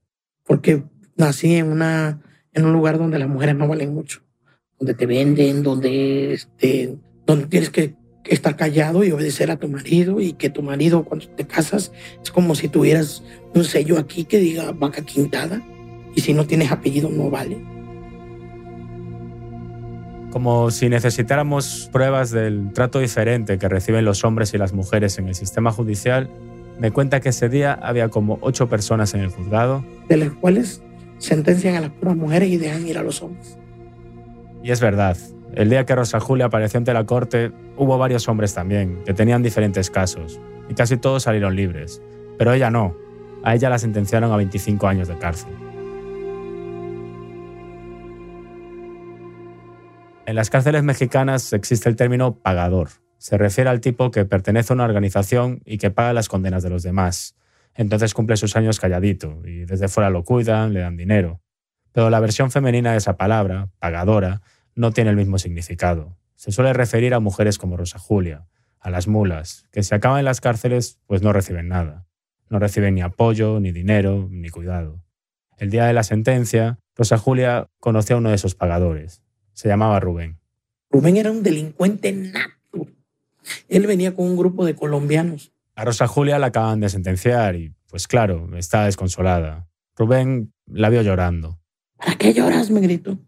Porque 0.44 0.83
nací 1.16 1.57
en 1.57 1.70
una 1.70 2.20
en 2.53 2.64
un 2.64 2.72
lugar 2.72 2.98
donde 2.98 3.18
las 3.18 3.29
mujeres 3.29 3.55
no 3.55 3.68
valen 3.68 3.94
mucho, 3.94 4.22
donde 4.79 4.94
te 4.94 5.07
venden, 5.07 5.62
donde 5.62 6.33
este, 6.33 6.96
donde 7.26 7.46
tienes 7.46 7.70
que 7.70 7.94
estar 8.24 8.56
callado 8.56 9.04
y 9.04 9.12
obedecer 9.12 9.50
a 9.50 9.56
tu 9.56 9.68
marido 9.68 10.20
y 10.20 10.35
que 10.35 10.50
tu 10.50 10.62
marido 10.62 11.04
cuando 11.04 11.26
te 11.28 11.46
casas 11.46 11.92
es 12.22 12.30
como 12.30 12.54
si 12.54 12.68
tuvieras 12.68 13.22
un 13.54 13.64
sello 13.64 13.98
aquí 13.98 14.24
que 14.24 14.38
diga 14.38 14.72
vaca 14.72 15.02
quintada 15.02 15.62
y 16.14 16.20
si 16.20 16.35
no 16.35 16.46
tienes 16.46 16.70
apellido 16.70 17.09
no 17.09 17.30
vale. 17.30 17.59
Como 20.30 20.70
si 20.70 20.88
necesitáramos 20.88 21.88
pruebas 21.92 22.30
del 22.30 22.72
trato 22.72 23.00
diferente 23.00 23.59
que 23.59 23.68
reciben 23.68 24.04
los 24.04 24.24
hombres 24.24 24.54
y 24.54 24.59
las 24.59 24.72
mujeres 24.72 25.18
en 25.18 25.26
el 25.26 25.35
sistema 25.35 25.72
judicial, 25.72 26.30
me 26.78 26.92
cuenta 26.92 27.20
que 27.20 27.30
ese 27.30 27.48
día 27.48 27.72
había 27.72 28.09
como 28.09 28.38
ocho 28.40 28.68
personas 28.68 29.12
en 29.14 29.20
el 29.20 29.28
juzgado. 29.28 29.85
De 30.09 30.16
las 30.16 30.30
cuales 30.30 30.83
sentencian 31.18 31.74
a 31.74 31.80
las 31.80 31.90
puras 31.90 32.16
mujeres 32.16 32.48
y 32.48 32.59
dejan 32.59 32.87
ir 32.87 32.96
a 32.96 33.02
los 33.02 33.22
hombres. 33.22 33.59
Y 34.62 34.70
es 34.70 34.80
verdad, 34.80 35.16
el 35.54 35.68
día 35.68 35.84
que 35.84 35.96
Rosa 35.96 36.20
Julia 36.20 36.46
apareció 36.46 36.78
ante 36.78 36.94
la 36.94 37.04
corte, 37.06 37.52
hubo 37.76 37.98
varios 37.98 38.28
hombres 38.28 38.54
también, 38.54 39.02
que 39.04 39.14
tenían 39.14 39.42
diferentes 39.42 39.90
casos, 39.90 40.40
y 40.68 40.74
casi 40.74 40.96
todos 40.96 41.24
salieron 41.24 41.56
libres. 41.56 42.00
Pero 42.38 42.52
ella 42.52 42.70
no. 42.70 42.96
A 43.42 43.54
ella 43.54 43.70
la 43.70 43.78
sentenciaron 43.78 44.32
a 44.32 44.36
25 44.36 44.86
años 44.86 45.08
de 45.08 45.18
cárcel. 45.18 45.50
En 50.26 50.36
las 50.36 50.48
cárceles 50.48 50.84
mexicanas 50.84 51.52
existe 51.52 51.88
el 51.88 51.96
término 51.96 52.36
pagador. 52.36 52.90
Se 53.18 53.36
refiere 53.36 53.68
al 53.68 53.80
tipo 53.80 54.12
que 54.12 54.24
pertenece 54.24 54.72
a 54.72 54.74
una 54.74 54.84
organización 54.84 55.60
y 55.64 55.78
que 55.78 55.90
paga 55.90 56.12
las 56.12 56.28
condenas 56.28 56.62
de 56.62 56.70
los 56.70 56.84
demás. 56.84 57.34
Entonces 57.74 58.14
cumple 58.14 58.36
sus 58.36 58.54
años 58.54 58.78
calladito 58.78 59.42
y 59.44 59.64
desde 59.64 59.88
fuera 59.88 60.08
lo 60.08 60.22
cuidan, 60.22 60.72
le 60.72 60.80
dan 60.80 60.96
dinero. 60.96 61.40
Pero 61.92 62.10
la 62.10 62.20
versión 62.20 62.50
femenina 62.50 62.92
de 62.92 62.98
esa 62.98 63.16
palabra, 63.16 63.70
pagadora, 63.80 64.40
no 64.74 64.92
tiene 64.92 65.11
el 65.11 65.16
mismo 65.16 65.38
significado. 65.38 66.16
Se 66.35 66.52
suele 66.52 66.72
referir 66.72 67.14
a 67.14 67.20
mujeres 67.20 67.59
como 67.59 67.76
Rosa 67.76 67.98
Julia, 67.98 68.46
a 68.78 68.90
las 68.90 69.09
mulas, 69.09 69.66
que 69.72 69.83
si 69.83 69.94
acaban 69.94 70.20
en 70.20 70.24
las 70.24 70.40
cárceles, 70.40 70.98
pues 71.06 71.22
no 71.22 71.33
reciben 71.33 71.68
nada. 71.68 72.06
No 72.48 72.59
reciben 72.59 72.94
ni 72.94 73.02
apoyo, 73.02 73.61
ni 73.61 73.72
dinero, 73.72 74.28
ni 74.30 74.48
cuidado. 74.48 75.04
El 75.59 75.70
día 75.70 75.85
de 75.87 75.92
la 75.92 76.02
sentencia, 76.02 76.78
Rosa 76.96 77.18
Julia 77.18 77.68
conoció 77.78 78.16
a 78.16 78.18
uno 78.18 78.30
de 78.30 78.35
esos 78.35 78.54
pagadores. 78.54 79.22
Se 79.52 79.68
llamaba 79.68 80.00
Rubén. 80.00 80.40
Rubén 80.90 81.16
era 81.16 81.30
un 81.30 81.42
delincuente 81.42 82.12
nato. 82.12 82.88
Él 83.68 83.87
venía 83.87 84.14
con 84.14 84.26
un 84.26 84.37
grupo 84.37 84.64
de 84.64 84.74
colombianos. 84.74 85.52
A 85.76 85.85
Rosa 85.85 86.06
Julia 86.06 86.38
la 86.38 86.46
acaban 86.46 86.80
de 86.80 86.88
sentenciar 86.88 87.56
y, 87.56 87.74
pues 87.88 88.09
claro, 88.09 88.48
está 88.56 88.87
desconsolada. 88.87 89.68
Rubén 89.96 90.52
la 90.66 90.88
vio 90.88 91.02
llorando. 91.02 91.61
¿Para 91.96 92.16
qué 92.16 92.33
lloras? 92.33 92.70
me 92.70 92.80
gritó. 92.80 93.18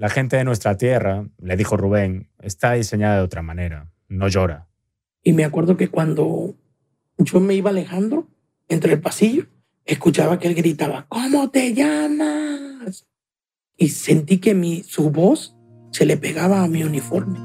La 0.00 0.08
gente 0.08 0.38
de 0.38 0.44
nuestra 0.44 0.78
tierra, 0.78 1.26
le 1.42 1.58
dijo 1.58 1.76
Rubén, 1.76 2.30
está 2.38 2.72
diseñada 2.72 3.16
de 3.16 3.22
otra 3.22 3.42
manera, 3.42 3.92
no 4.08 4.28
llora. 4.28 4.66
Y 5.22 5.34
me 5.34 5.44
acuerdo 5.44 5.76
que 5.76 5.88
cuando 5.88 6.54
yo 7.18 7.38
me 7.38 7.52
iba 7.52 7.68
alejando 7.68 8.26
entre 8.68 8.94
el 8.94 9.02
pasillo, 9.02 9.44
escuchaba 9.84 10.38
que 10.38 10.48
él 10.48 10.54
gritaba, 10.54 11.04
¿cómo 11.06 11.50
te 11.50 11.74
llamas? 11.74 13.06
Y 13.76 13.90
sentí 13.90 14.38
que 14.38 14.54
mi, 14.54 14.82
su 14.84 15.10
voz 15.10 15.54
se 15.90 16.06
le 16.06 16.16
pegaba 16.16 16.64
a 16.64 16.66
mi 16.66 16.82
uniforme. 16.82 17.38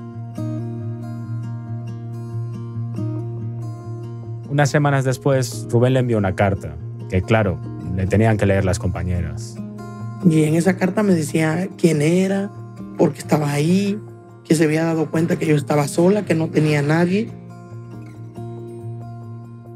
Unas 4.50 4.70
semanas 4.70 5.04
después, 5.04 5.68
Rubén 5.70 5.92
le 5.92 6.00
envió 6.00 6.18
una 6.18 6.36
carta, 6.38 6.78
que 7.10 7.22
claro, 7.22 7.60
le 7.98 8.08
tenían 8.08 8.38
que 8.38 8.46
leer 8.46 8.64
las 8.64 8.80
compañeras. 8.80 9.58
Y 10.28 10.44
en 10.46 10.56
esa 10.56 10.76
carta 10.76 11.04
me 11.04 11.14
decía 11.14 11.70
quién 11.78 12.02
era, 12.02 12.50
por 12.98 13.14
qué 13.14 13.20
estaba 13.20 13.52
ahí, 13.52 14.00
que 14.44 14.56
se 14.56 14.64
había 14.64 14.84
dado 14.84 15.12
cuenta 15.12 15.38
que 15.38 15.46
yo 15.46 15.56
estaba 15.56 15.88
sola, 15.88 16.26
que 16.26 16.34
no 16.34 16.50
tenía 16.50 16.82
nadie. 16.82 17.30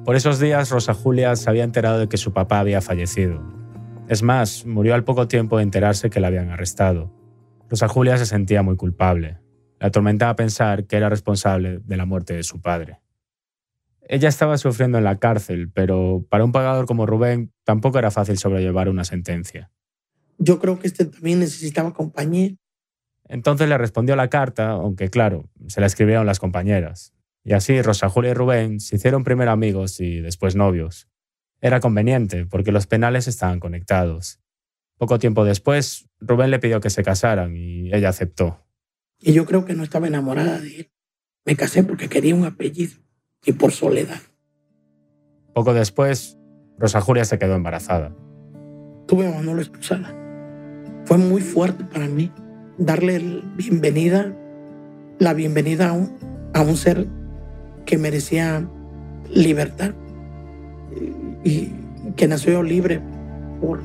Por 0.06 0.16
esos 0.16 0.40
días 0.40 0.72
Rosa 0.72 0.96
Julia 0.96 1.36
se 1.36 1.48
había 1.52 1.64
enterado 1.64 2.00
de 2.00 2.10
que 2.10 2.18
su 2.18 2.34
papá 2.34 2.60
había 2.60 2.82
fallecido. 2.82 3.40
Es 4.08 4.24
más, 4.24 4.66
murió 4.66 4.96
al 4.96 5.04
poco 5.04 5.28
tiempo 5.28 5.58
de 5.58 5.64
enterarse 5.64 6.10
que 6.10 6.20
la 6.20 6.28
habían 6.28 6.50
arrestado. 6.50 7.12
Rosa 7.70 7.88
Julia 7.88 8.18
se 8.18 8.26
sentía 8.26 8.64
muy 8.64 8.76
culpable. 8.76 9.38
La 9.80 9.90
atormentaba 9.90 10.36
pensar 10.36 10.86
que 10.86 10.98
era 10.98 11.10
responsable 11.10 11.80
de 11.86 11.98
la 11.98 12.06
muerte 12.06 12.34
de 12.34 12.42
su 12.42 12.60
padre. 12.60 13.02
Ella 14.02 14.28
estaba 14.28 14.58
sufriendo 14.58 14.98
en 14.98 15.04
la 15.04 15.20
cárcel, 15.20 15.70
pero 15.72 16.26
para 16.28 16.44
un 16.44 16.52
pagador 16.52 16.88
como 16.88 17.06
Rubén 17.06 17.52
tampoco 17.64 18.00
era 18.00 18.10
fácil 18.10 18.40
sobrellevar 18.40 18.90
una 18.90 19.04
sentencia 19.04 19.70
yo 20.40 20.60
creo 20.60 20.80
que 20.80 20.88
este 20.88 21.06
también 21.06 21.40
necesitaba 21.40 21.94
compañía. 21.94 22.56
Entonces 23.26 23.70
le 23.70 23.78
respondió 23.78 24.16
la 24.16 24.30
carta, 24.30 24.72
aunque 24.72 25.10
claro, 25.10 25.50
se 25.68 25.82
la 25.82 25.88
escribieron 25.88 26.26
las 26.26 26.40
compañeras. 26.40 27.14
Y 27.44 27.54
así 27.54 27.82
Rosa 27.82 28.10
Julia 28.10 28.32
y 28.32 28.34
Rubén 28.34 28.80
se 28.80 28.96
hicieron 28.96 29.24
primero 29.24 29.52
amigos 29.52 30.00
y 30.00 30.20
después 30.22 30.56
novios. 30.56 31.08
Era 31.62 31.80
conveniente, 31.80 32.46
porque 32.46 32.72
los 32.72 32.88
penales 32.88 33.28
estaban 33.28 33.60
conectados. 33.60 34.40
Poco 34.98 35.20
tiempo 35.20 35.46
después, 35.46 36.10
Rubén 36.20 36.52
le 36.52 36.60
pidió 36.60 36.80
que 36.80 36.90
se 36.90 37.04
casaran 37.04 37.56
y 37.56 37.94
ella 37.94 38.10
aceptó. 38.10 38.66
Y 39.20 39.34
yo 39.34 39.46
creo 39.46 39.66
que 39.66 39.74
no 39.74 39.84
estaba 39.84 40.08
enamorada 40.08 40.60
de 40.60 40.80
él. 40.80 40.92
Me 41.46 41.56
casé 41.56 41.84
porque 41.84 42.08
quería 42.08 42.36
un 42.36 42.46
apellido 42.46 42.98
y 43.46 43.54
por 43.54 43.72
soledad. 43.72 44.22
Poco 45.54 45.74
después, 45.74 46.38
Rosa 46.78 47.02
Julia 47.02 47.26
se 47.26 47.40
quedó 47.40 47.56
embarazada. 47.56 48.16
Tuve 49.08 49.28
a 49.28 49.32
Manolo 49.32 49.62
expulsada 49.62 50.19
fue 51.10 51.18
muy 51.18 51.42
fuerte 51.42 51.84
para 51.86 52.06
mí 52.08 52.32
darle 52.78 53.42
bienvenida, 53.58 54.32
la 55.18 55.34
bienvenida 55.34 55.90
a 55.90 55.94
un, 55.94 56.12
a 56.54 56.62
un 56.62 56.78
ser 56.78 57.08
que 57.88 57.98
merecía 57.98 58.64
libertad 59.34 59.94
y, 61.44 61.72
que 62.16 62.28
nació 62.28 62.62
libre 62.62 63.02
por, 63.60 63.82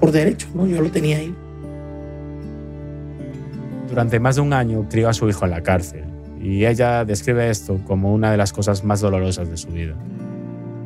por 0.00 0.10
derecho, 0.10 0.48
¿no? 0.52 0.66
Yo 0.66 0.80
lo 0.80 0.90
tenía 0.90 1.18
ahí. 1.18 1.32
Durante 3.88 4.18
más 4.18 4.34
de 4.34 4.42
un 4.42 4.52
año 4.52 4.88
crió 4.90 5.08
a 5.08 5.12
su 5.12 5.28
hijo 5.28 5.44
en 5.44 5.52
la 5.52 5.62
cárcel 5.62 6.02
y 6.42 6.66
ella 6.66 7.04
describe 7.04 7.48
esto 7.48 7.80
como 7.86 8.12
una 8.12 8.32
de 8.32 8.36
las 8.36 8.52
cosas 8.52 8.82
más 8.82 9.00
dolorosas 9.00 9.48
de 9.48 9.56
su 9.56 9.68
vida. 9.68 9.94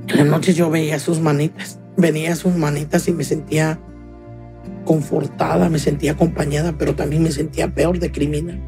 En 0.09 0.19
las 0.19 0.27
noches 0.27 0.57
yo 0.57 0.69
veía 0.69 0.99
sus 0.99 1.21
manitas, 1.21 1.79
venía 1.97 2.37
sus 2.37 2.55
manitas 2.55 3.09
y 3.09 3.13
me 3.13 3.25
sentía 3.25 3.79
confortada, 4.85 5.69
me 5.69 5.79
sentía 5.79 6.13
acompañada, 6.13 6.77
pero 6.79 6.95
también 6.95 7.23
me 7.23 7.31
sentía 7.31 7.75
peor 7.75 7.99
de 7.99 8.13
criminal. 8.13 8.61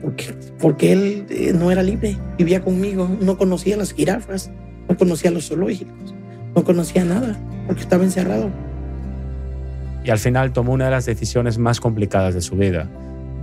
Porque, 0.00 0.34
porque 0.58 0.92
él 0.92 1.26
eh, 1.30 1.52
no 1.54 1.70
era 1.70 1.82
libre, 1.82 2.16
vivía 2.36 2.60
conmigo, 2.60 3.08
no 3.20 3.38
conocía 3.38 3.76
las 3.76 3.92
jirafas, 3.92 4.50
no 4.88 4.96
conocía 4.96 5.30
los 5.30 5.48
zoológicos, 5.48 6.14
no 6.54 6.64
conocía 6.64 7.04
nada, 7.04 7.38
porque 7.66 7.82
estaba 7.82 8.02
encerrado. 8.02 8.50
Y 10.04 10.10
al 10.10 10.18
final 10.18 10.52
tomó 10.52 10.72
una 10.72 10.86
de 10.86 10.90
las 10.90 11.06
decisiones 11.06 11.58
más 11.58 11.80
complicadas 11.80 12.34
de 12.34 12.40
su 12.40 12.56
vida. 12.56 12.88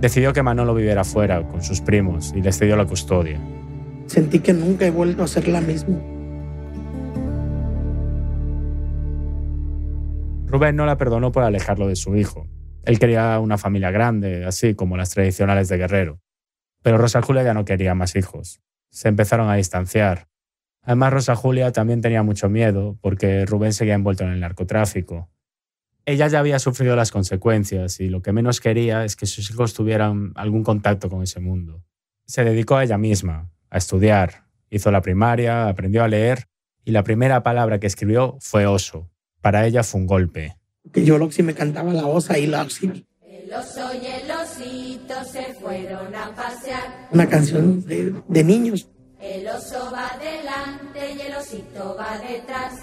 Decidió 0.00 0.32
que 0.32 0.42
Manolo 0.42 0.74
viviera 0.74 1.04
fuera 1.04 1.42
con 1.42 1.62
sus 1.62 1.80
primos 1.80 2.32
y 2.36 2.42
les 2.42 2.58
cedió 2.58 2.76
la 2.76 2.84
custodia. 2.84 3.38
Sentí 4.06 4.40
que 4.40 4.52
nunca 4.52 4.86
he 4.86 4.90
vuelto 4.90 5.22
a 5.22 5.28
ser 5.28 5.48
la 5.48 5.60
misma. 5.60 5.96
Rubén 10.50 10.74
no 10.74 10.84
la 10.84 10.96
perdonó 10.96 11.30
por 11.30 11.44
alejarlo 11.44 11.86
de 11.86 11.94
su 11.94 12.16
hijo. 12.16 12.48
Él 12.84 12.98
quería 12.98 13.38
una 13.38 13.56
familia 13.56 13.92
grande, 13.92 14.44
así 14.44 14.74
como 14.74 14.96
las 14.96 15.10
tradicionales 15.10 15.68
de 15.68 15.76
Guerrero. 15.76 16.20
Pero 16.82 16.98
Rosa 16.98 17.22
Julia 17.22 17.44
ya 17.44 17.54
no 17.54 17.64
quería 17.64 17.94
más 17.94 18.16
hijos. 18.16 18.60
Se 18.90 19.08
empezaron 19.08 19.48
a 19.48 19.54
distanciar. 19.54 20.26
Además, 20.82 21.12
Rosa 21.12 21.36
Julia 21.36 21.70
también 21.70 22.00
tenía 22.00 22.24
mucho 22.24 22.48
miedo 22.48 22.98
porque 23.00 23.46
Rubén 23.46 23.72
seguía 23.72 23.94
envuelto 23.94 24.24
en 24.24 24.30
el 24.30 24.40
narcotráfico. 24.40 25.30
Ella 26.04 26.26
ya 26.26 26.40
había 26.40 26.58
sufrido 26.58 26.96
las 26.96 27.12
consecuencias 27.12 28.00
y 28.00 28.08
lo 28.08 28.22
que 28.22 28.32
menos 28.32 28.60
quería 28.60 29.04
es 29.04 29.14
que 29.14 29.26
sus 29.26 29.50
hijos 29.50 29.74
tuvieran 29.74 30.32
algún 30.34 30.64
contacto 30.64 31.08
con 31.08 31.22
ese 31.22 31.38
mundo. 31.38 31.84
Se 32.26 32.42
dedicó 32.42 32.76
a 32.76 32.82
ella 32.82 32.98
misma, 32.98 33.52
a 33.68 33.78
estudiar. 33.78 34.46
Hizo 34.70 34.90
la 34.90 35.02
primaria, 35.02 35.68
aprendió 35.68 36.02
a 36.02 36.08
leer 36.08 36.48
y 36.84 36.90
la 36.90 37.04
primera 37.04 37.42
palabra 37.44 37.78
que 37.78 37.86
escribió 37.86 38.36
fue 38.40 38.66
oso. 38.66 39.09
Para 39.40 39.66
ella 39.66 39.82
fue 39.82 40.00
un 40.00 40.06
golpe. 40.06 40.56
Que 40.92 41.04
yo 41.04 41.18
lo 41.18 41.28
que 41.28 41.42
me 41.42 41.54
cantaba 41.54 41.92
la 41.92 42.06
osa 42.06 42.38
y 42.38 42.46
la 42.46 42.62
osita. 42.62 42.94
El 43.22 43.52
oso 43.52 43.90
y 43.94 44.06
el 44.06 44.30
osito 44.30 45.24
se 45.24 45.54
fueron 45.54 46.14
a 46.14 46.34
pasear. 46.34 47.08
Una 47.10 47.28
canción 47.28 47.84
de, 47.86 48.14
de 48.28 48.44
niños. 48.44 48.88
El 49.20 49.46
oso 49.48 49.90
va 49.92 50.08
adelante 50.08 51.14
y 51.16 51.20
el 51.20 51.34
osito 51.34 51.96
va 51.98 52.18
detrás. 52.18 52.74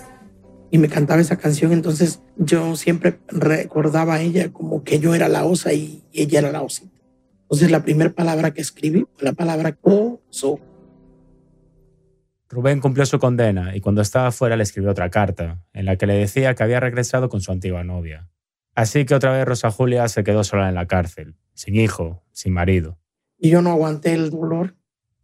Y 0.70 0.78
me 0.78 0.90
cantaba 0.90 1.22
esa 1.22 1.38
canción, 1.38 1.72
entonces 1.72 2.22
yo 2.36 2.76
siempre 2.76 3.20
recordaba 3.30 4.16
a 4.16 4.22
ella 4.22 4.52
como 4.52 4.84
que 4.84 5.00
yo 5.00 5.16
era 5.16 5.30
la 5.30 5.46
osa 5.46 5.74
y 5.74 6.04
ella 6.12 6.40
era 6.40 6.52
la 6.52 6.62
osita. 6.62 6.98
Entonces 7.44 7.72
la 7.72 7.84
primera 7.84 8.12
palabra 8.12 8.54
que 8.54 8.62
escribí 8.62 9.08
fue 9.16 9.24
la 9.24 9.34
palabra 9.34 9.78
oso. 9.82 10.60
Rubén 12.50 12.80
cumplió 12.80 13.06
su 13.06 13.20
condena 13.20 13.76
y 13.76 13.82
cuando 13.82 14.02
estaba 14.02 14.32
fuera 14.32 14.56
le 14.56 14.64
escribió 14.64 14.92
otra 14.92 15.10
carta, 15.10 15.60
en 15.74 15.86
la 15.86 15.98
que 15.98 16.08
le 16.08 16.14
decía 16.14 16.56
que 16.56 16.64
había 16.64 16.80
regresado 16.80 17.28
con 17.28 17.42
su 17.42 17.52
antigua 17.52 17.84
novia. 17.84 18.30
Así 18.74 19.06
que 19.06 19.16
otra 19.16 19.32
vez 19.34 19.46
Rosa 19.46 19.70
Julia 19.70 20.08
se 20.08 20.24
quedó 20.24 20.44
sola 20.46 20.70
en 20.70 20.76
la 20.76 20.86
cárcel, 20.86 21.36
sin 21.54 21.76
hijo, 21.76 22.24
sin 22.32 22.54
marido. 22.54 22.98
Y 23.38 23.50
yo 23.50 23.62
no 23.62 23.72
aguanté 23.72 24.14
el 24.14 24.30
dolor. 24.30 24.76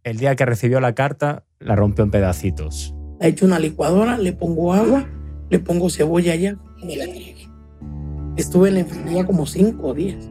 El 0.02 0.18
día 0.18 0.36
que 0.36 0.44
recibió 0.44 0.80
la 0.80 0.94
carta, 0.94 1.44
la 1.60 1.76
rompió 1.76 2.04
en 2.04 2.10
pedacitos. 2.10 2.94
La 3.20 3.26
he 3.26 3.30
hecho 3.30 3.46
una 3.46 3.58
licuadora, 3.58 4.18
le 4.18 4.32
pongo 4.34 4.74
agua, 4.74 5.08
le 5.48 5.60
pongo 5.60 5.88
cebolla 5.88 6.34
allá 6.34 6.58
y 6.82 6.86
me 6.86 6.96
la 6.96 7.06
tragué. 7.06 7.48
Estuve 8.36 8.68
en 8.68 8.74
la 8.74 8.80
enfermería 8.80 9.24
como 9.24 9.46
cinco 9.46 9.94
días. 9.94 10.28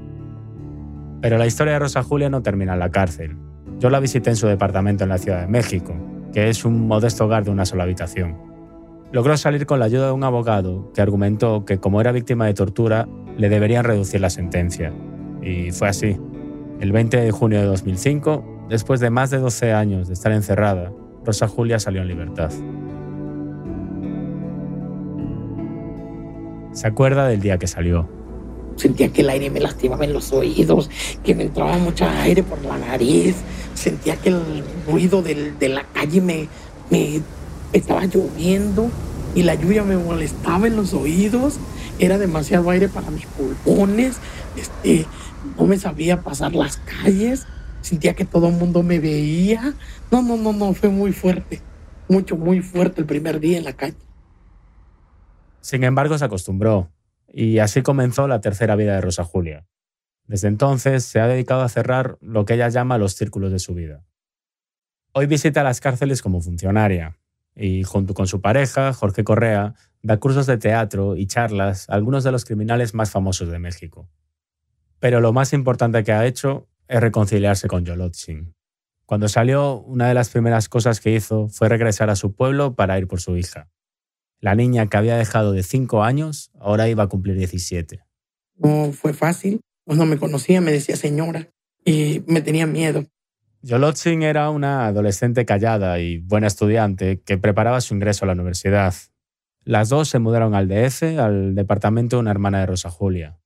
Pero 1.21 1.39
la 1.39 1.47
historia 1.47 1.73
de 1.73 1.79
Rosa 1.79 2.03
Julia 2.03 2.29
no 2.29 2.43
termina 2.43 2.73
en 2.73 2.79
la 2.79 2.91
cárcel. 2.91 3.35
Yo 3.79 3.89
la 3.89 3.99
visité 3.99 4.29
en 4.29 4.35
su 4.35 4.45
departamento 4.45 5.05
en 5.05 5.09
la 5.09 5.17
Ciudad 5.17 5.41
de 5.41 5.47
México 5.47 5.95
que 6.33 6.49
es 6.49 6.65
un 6.65 6.87
modesto 6.87 7.25
hogar 7.25 7.45
de 7.45 7.51
una 7.51 7.65
sola 7.65 7.83
habitación. 7.83 8.37
Logró 9.11 9.37
salir 9.37 9.67
con 9.67 9.79
la 9.79 9.85
ayuda 9.85 10.07
de 10.07 10.11
un 10.11 10.23
abogado 10.23 10.91
que 10.93 11.01
argumentó 11.01 11.65
que 11.65 11.77
como 11.77 12.01
era 12.01 12.11
víctima 12.11 12.47
de 12.47 12.55
tortura, 12.55 13.07
le 13.37 13.47
deberían 13.47 13.83
reducir 13.83 14.19
la 14.19 14.31
sentencia. 14.31 14.91
Y 15.41 15.71
fue 15.71 15.87
así. 15.87 16.17
El 16.79 16.91
20 16.91 17.21
de 17.21 17.31
junio 17.31 17.59
de 17.59 17.65
2005, 17.65 18.65
después 18.69 18.99
de 18.99 19.11
más 19.11 19.29
de 19.29 19.37
12 19.37 19.71
años 19.71 20.07
de 20.07 20.15
estar 20.15 20.31
encerrada, 20.31 20.91
Rosa 21.23 21.47
Julia 21.47 21.79
salió 21.79 22.01
en 22.01 22.07
libertad. 22.07 22.51
Se 26.71 26.87
acuerda 26.87 27.27
del 27.27 27.39
día 27.39 27.59
que 27.59 27.67
salió. 27.67 28.09
Sentía 28.75 29.11
que 29.11 29.21
el 29.21 29.29
aire 29.29 29.49
me 29.49 29.59
lastimaba 29.59 30.05
en 30.05 30.13
los 30.13 30.31
oídos, 30.33 30.89
que 31.23 31.35
me 31.35 31.43
entraba 31.43 31.77
mucho 31.77 32.05
aire 32.07 32.43
por 32.43 32.63
la 32.65 32.77
nariz, 32.77 33.35
sentía 33.73 34.15
que 34.15 34.29
el 34.29 34.63
ruido 34.87 35.21
de 35.21 35.69
la 35.69 35.83
calle 35.93 36.21
me, 36.21 36.47
me 36.89 37.21
estaba 37.71 38.05
lloviendo 38.05 38.89
y 39.35 39.43
la 39.43 39.55
lluvia 39.55 39.83
me 39.83 39.97
molestaba 39.97 40.67
en 40.67 40.75
los 40.75 40.93
oídos, 40.93 41.55
era 41.99 42.17
demasiado 42.17 42.69
aire 42.69 42.87
para 42.89 43.09
mis 43.09 43.25
pulmones, 43.25 44.17
este, 44.55 45.05
no 45.57 45.65
me 45.65 45.77
sabía 45.77 46.21
pasar 46.21 46.53
las 46.53 46.77
calles, 46.77 47.45
sentía 47.81 48.13
que 48.13 48.25
todo 48.25 48.47
el 48.47 48.55
mundo 48.55 48.83
me 48.83 48.99
veía. 48.99 49.73
No, 50.11 50.21
no, 50.21 50.37
no, 50.37 50.53
no, 50.53 50.73
fue 50.73 50.89
muy 50.89 51.11
fuerte, 51.11 51.61
mucho, 52.07 52.37
muy 52.37 52.61
fuerte 52.61 53.01
el 53.01 53.07
primer 53.07 53.39
día 53.39 53.57
en 53.57 53.63
la 53.63 53.73
calle. 53.73 53.97
Sin 55.61 55.83
embargo, 55.83 56.17
se 56.17 56.25
acostumbró 56.25 56.89
y 57.33 57.57
así 57.57 57.81
comenzó 57.81 58.27
la 58.27 58.41
tercera 58.41 58.75
vida 58.75 58.93
de 58.93 59.01
Rosa 59.01 59.23
Julia. 59.23 59.65
Desde 60.27 60.47
entonces 60.47 61.03
se 61.03 61.19
ha 61.19 61.27
dedicado 61.27 61.63
a 61.63 61.69
cerrar 61.69 62.17
lo 62.21 62.45
que 62.45 62.53
ella 62.53 62.69
llama 62.69 62.99
los 62.99 63.15
círculos 63.15 63.51
de 63.51 63.59
su 63.59 63.73
vida. 63.73 64.05
Hoy 65.13 65.25
visita 65.25 65.63
las 65.63 65.81
cárceles 65.81 66.21
como 66.21 66.41
funcionaria 66.41 67.17
y 67.55 67.83
junto 67.83 68.13
con 68.13 68.27
su 68.27 68.39
pareja, 68.39 68.93
Jorge 68.93 69.23
Correa, 69.23 69.73
da 70.03 70.17
cursos 70.17 70.45
de 70.45 70.57
teatro 70.57 71.15
y 71.15 71.25
charlas 71.25 71.89
a 71.89 71.93
algunos 71.95 72.23
de 72.23 72.31
los 72.31 72.45
criminales 72.45 72.93
más 72.93 73.09
famosos 73.09 73.49
de 73.49 73.59
México. 73.59 74.07
Pero 74.99 75.19
lo 75.19 75.33
más 75.33 75.53
importante 75.53 76.03
que 76.03 76.13
ha 76.13 76.25
hecho 76.25 76.67
es 76.87 77.01
reconciliarse 77.01 77.67
con 77.67 77.83
Yolotzin. 77.83 78.55
Cuando 79.05 79.27
salió, 79.27 79.81
una 79.81 80.07
de 80.07 80.13
las 80.13 80.29
primeras 80.29 80.69
cosas 80.69 80.99
que 80.99 81.13
hizo 81.13 81.49
fue 81.49 81.67
regresar 81.67 82.09
a 82.09 82.15
su 82.15 82.35
pueblo 82.35 82.75
para 82.75 82.97
ir 82.97 83.07
por 83.07 83.21
su 83.21 83.35
hija. 83.37 83.69
La 84.43 84.55
niña 84.55 84.87
que 84.87 84.97
había 84.97 85.15
dejado 85.15 85.53
de 85.53 85.63
5 85.63 86.03
años 86.03 86.51
ahora 86.59 86.89
iba 86.89 87.03
a 87.03 87.07
cumplir 87.07 87.37
17. 87.37 88.01
No 88.57 88.91
fue 88.91 89.13
fácil, 89.13 89.61
cuando 89.85 90.05
me 90.05 90.17
conocía 90.17 90.59
me 90.59 90.73
decía 90.73 90.97
señora 90.97 91.47
y 91.85 92.23
me 92.27 92.41
tenía 92.41 92.67
miedo. 92.67 93.05
Yolotzin 93.61 94.21
era 94.21 94.49
una 94.49 94.87
adolescente 94.87 95.45
callada 95.45 95.97
y 96.01 96.17
buena 96.17 96.47
estudiante 96.47 97.21
que 97.21 97.37
preparaba 97.37 97.79
su 97.79 97.93
ingreso 97.93 98.25
a 98.25 98.27
la 98.27 98.33
universidad. 98.33 98.93
Las 99.63 99.87
dos 99.87 100.09
se 100.09 100.19
mudaron 100.19 100.55
al 100.55 100.67
DF, 100.67 101.19
al 101.19 101.55
departamento 101.55 102.17
de 102.17 102.23
una 102.23 102.31
hermana 102.31 102.59
de 102.59 102.65
Rosa 102.65 102.89
Julia, 102.89 103.39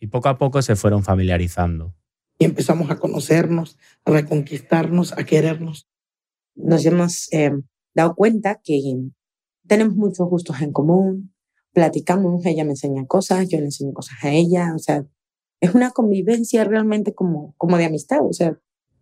y 0.00 0.08
poco 0.08 0.28
a 0.28 0.36
poco 0.36 0.60
se 0.60 0.76
fueron 0.76 1.02
familiarizando. 1.02 1.94
Y 2.38 2.44
empezamos 2.44 2.90
a 2.90 2.98
conocernos, 2.98 3.78
a 4.04 4.10
reconquistarnos, 4.10 5.12
a 5.16 5.24
querernos. 5.24 5.88
Nos 6.54 6.84
hemos 6.84 7.32
eh, 7.32 7.52
dado 7.94 8.14
cuenta 8.14 8.60
que 8.62 8.78
tenemos 9.66 9.96
muchos 9.96 10.28
gustos 10.28 10.60
en 10.60 10.72
común, 10.72 11.32
platicamos, 11.72 12.44
ella 12.46 12.64
me 12.64 12.70
enseña 12.70 13.06
cosas, 13.06 13.48
yo 13.48 13.58
le 13.58 13.66
enseño 13.66 13.92
cosas 13.92 14.22
a 14.22 14.30
ella, 14.30 14.72
o 14.74 14.78
sea, 14.78 15.04
es 15.62 15.74
una 15.74 15.90
convivencia 15.92 16.64
realmente 16.64 17.14
como, 17.14 17.54
como 17.56 17.78
de 17.78 17.84
amistad. 17.86 18.18
O 18.22 18.32
sea. 18.32 18.58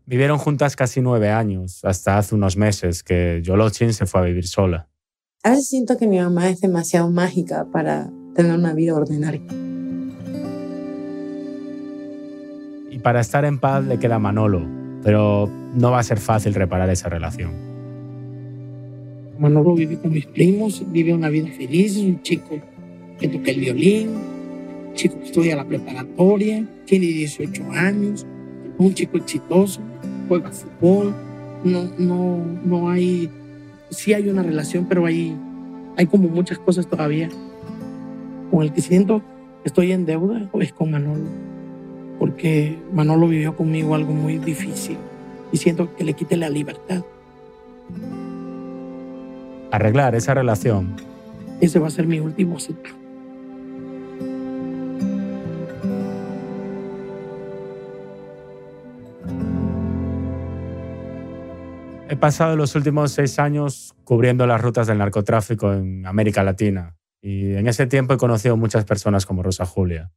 Vivieron 0.07 0.38
juntas 0.38 0.77
casi 0.77 1.01
nueve 1.01 1.31
años, 1.31 1.85
hasta 1.85 2.18
hace 2.18 2.35
unos 2.35 2.57
meses 2.57 3.03
que 3.03 3.40
Yolochin 3.42 3.94
se 3.94 4.07
fue 4.07 4.20
a 4.20 4.25
vivir 4.25 4.46
sola. 4.46 4.88
A 5.42 5.51
veces 5.51 5.68
siento 5.68 5.96
que 5.96 6.07
mi 6.07 6.18
mamá 6.18 6.51
es 6.51 6.61
demasiado 6.61 7.11
mágica 7.11 7.66
para 7.73 8.11
tener 8.35 8.53
una 8.53 8.75
vida 8.75 8.94
ordinaria. 8.94 9.40
Y 12.90 12.99
para 12.99 13.20
estar 13.20 13.46
en 13.46 13.59
paz 13.59 13.85
le 13.87 13.99
queda 13.99 14.18
Manolo, 14.18 14.66
pero 15.03 15.49
no 15.75 15.90
va 15.90 16.01
a 16.01 16.03
ser 16.03 16.18
fácil 16.18 16.53
reparar 16.53 16.90
esa 16.90 17.09
relación. 17.09 17.70
Manolo 19.40 19.74
vive 19.74 19.98
con 19.98 20.12
mis 20.12 20.26
primos, 20.26 20.85
vive 20.92 21.14
una 21.14 21.31
vida 21.31 21.48
feliz, 21.48 21.96
es 21.96 22.03
un 22.03 22.20
chico 22.20 22.59
que 23.18 23.26
toca 23.26 23.50
el 23.50 23.61
violín, 23.61 24.11
chico 24.92 25.18
que 25.18 25.24
estudia 25.24 25.57
la 25.57 25.64
preparatoria, 25.64 26.62
tiene 26.85 27.07
18 27.07 27.72
años, 27.72 28.26
un 28.76 28.92
chico 28.92 29.16
exitoso, 29.16 29.81
juega 30.29 30.53
fútbol, 30.53 31.14
no, 31.64 31.90
no, 31.96 32.44
no 32.66 32.90
hay, 32.90 33.31
sí 33.88 34.12
hay 34.12 34.29
una 34.29 34.42
relación, 34.42 34.85
pero 34.87 35.07
hay, 35.07 35.35
hay 35.96 36.05
como 36.05 36.29
muchas 36.29 36.59
cosas 36.59 36.87
todavía. 36.87 37.31
Con 38.50 38.62
el 38.62 38.74
que 38.74 38.83
siento 38.83 39.22
estoy 39.64 39.92
en 39.92 40.05
deuda 40.05 40.50
es 40.61 40.72
con 40.74 40.90
Manolo, 40.90 41.31
porque 42.18 42.76
Manolo 42.92 43.26
vivió 43.26 43.57
conmigo 43.57 43.94
algo 43.94 44.12
muy 44.12 44.37
difícil 44.37 44.98
y 45.50 45.57
siento 45.57 45.96
que 45.96 46.05
le 46.05 46.12
quite 46.12 46.37
la 46.37 46.50
libertad. 46.50 47.03
Arreglar 49.73 50.15
esa 50.15 50.35
relación. 50.35 50.97
Ese 51.61 51.79
va 51.79 51.89
a 51.89 51.91
ser 51.91 52.07
mi 52.07 52.21
último 52.21 52.59
ciclo. 52.59 53.01
He 62.09 62.17
pasado 62.17 62.57
los 62.57 62.75
últimos 62.75 63.13
seis 63.13 63.39
años 63.39 63.95
cubriendo 64.03 64.45
las 64.45 64.61
rutas 64.61 64.89
del 64.89 64.99
narcotráfico 64.99 65.73
en 65.73 66.05
América 66.07 66.43
Latina 66.43 66.97
y 67.23 67.55
en 67.55 67.69
ese 67.69 67.87
tiempo 67.87 68.15
he 68.15 68.17
conocido 68.17 68.57
muchas 68.57 68.85
personas 68.85 69.27
como 69.27 69.45
Rosa 69.45 69.65
Julia. 69.65 70.11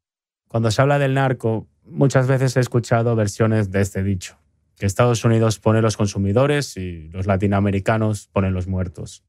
Cuando 0.47 0.71
se 0.71 0.81
habla 0.81 0.97
del 0.97 1.13
narco, 1.13 1.67
muchas 1.83 2.27
veces 2.27 2.57
he 2.57 2.61
escuchado 2.61 3.15
versiones 3.15 3.69
de 3.69 3.81
este 3.81 4.01
dicho, 4.01 4.39
que 4.75 4.87
Estados 4.87 5.23
Unidos 5.23 5.59
pone 5.59 5.81
los 5.81 5.95
consumidores 5.95 6.77
y 6.77 7.09
los 7.09 7.27
latinoamericanos 7.27 8.27
ponen 8.31 8.53
los 8.53 8.67
muertos. 8.67 9.23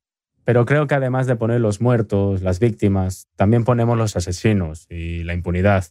Pero 0.45 0.67
creo 0.67 0.87
que 0.87 0.95
además 0.95 1.27
de 1.27 1.37
poner 1.37 1.61
los 1.61 1.81
muertos, 1.81 2.43
las 2.43 2.61
víctimas, 2.61 3.29
también 3.35 3.65
ponemos 3.65 3.97
los 3.97 4.17
asesinos 4.17 4.87
y 4.91 5.25
la 5.25 5.35
impunidad. 5.35 5.87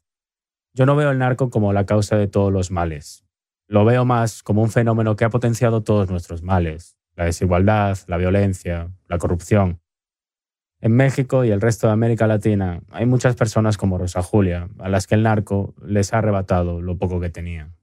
Yo 0.73 0.85
no 0.85 0.95
veo 0.95 1.11
el 1.11 1.19
narco 1.19 1.49
como 1.49 1.73
la 1.73 1.85
causa 1.85 2.17
de 2.17 2.27
todos 2.27 2.53
los 2.53 2.71
males. 2.71 3.25
Lo 3.67 3.85
veo 3.85 4.05
más 4.05 4.43
como 4.43 4.61
un 4.61 4.69
fenómeno 4.69 5.15
que 5.15 5.25
ha 5.25 5.29
potenciado 5.29 5.81
todos 5.81 6.09
nuestros 6.09 6.43
males, 6.43 6.97
la 7.15 7.25
desigualdad, 7.25 7.97
la 8.07 8.17
violencia, 8.17 8.91
la 9.07 9.17
corrupción. 9.17 9.79
En 10.81 10.91
México 10.95 11.45
y 11.45 11.51
el 11.51 11.61
resto 11.61 11.87
de 11.87 11.93
América 11.93 12.27
Latina 12.27 12.81
hay 12.91 13.05
muchas 13.05 13.35
personas 13.35 13.77
como 13.77 13.97
Rosa 13.97 14.21
Julia, 14.21 14.67
a 14.79 14.89
las 14.89 15.07
que 15.07 15.15
el 15.15 15.23
narco 15.23 15.73
les 15.83 16.13
ha 16.13 16.17
arrebatado 16.17 16.81
lo 16.81 16.97
poco 16.97 17.19
que 17.19 17.29
tenían. 17.29 17.73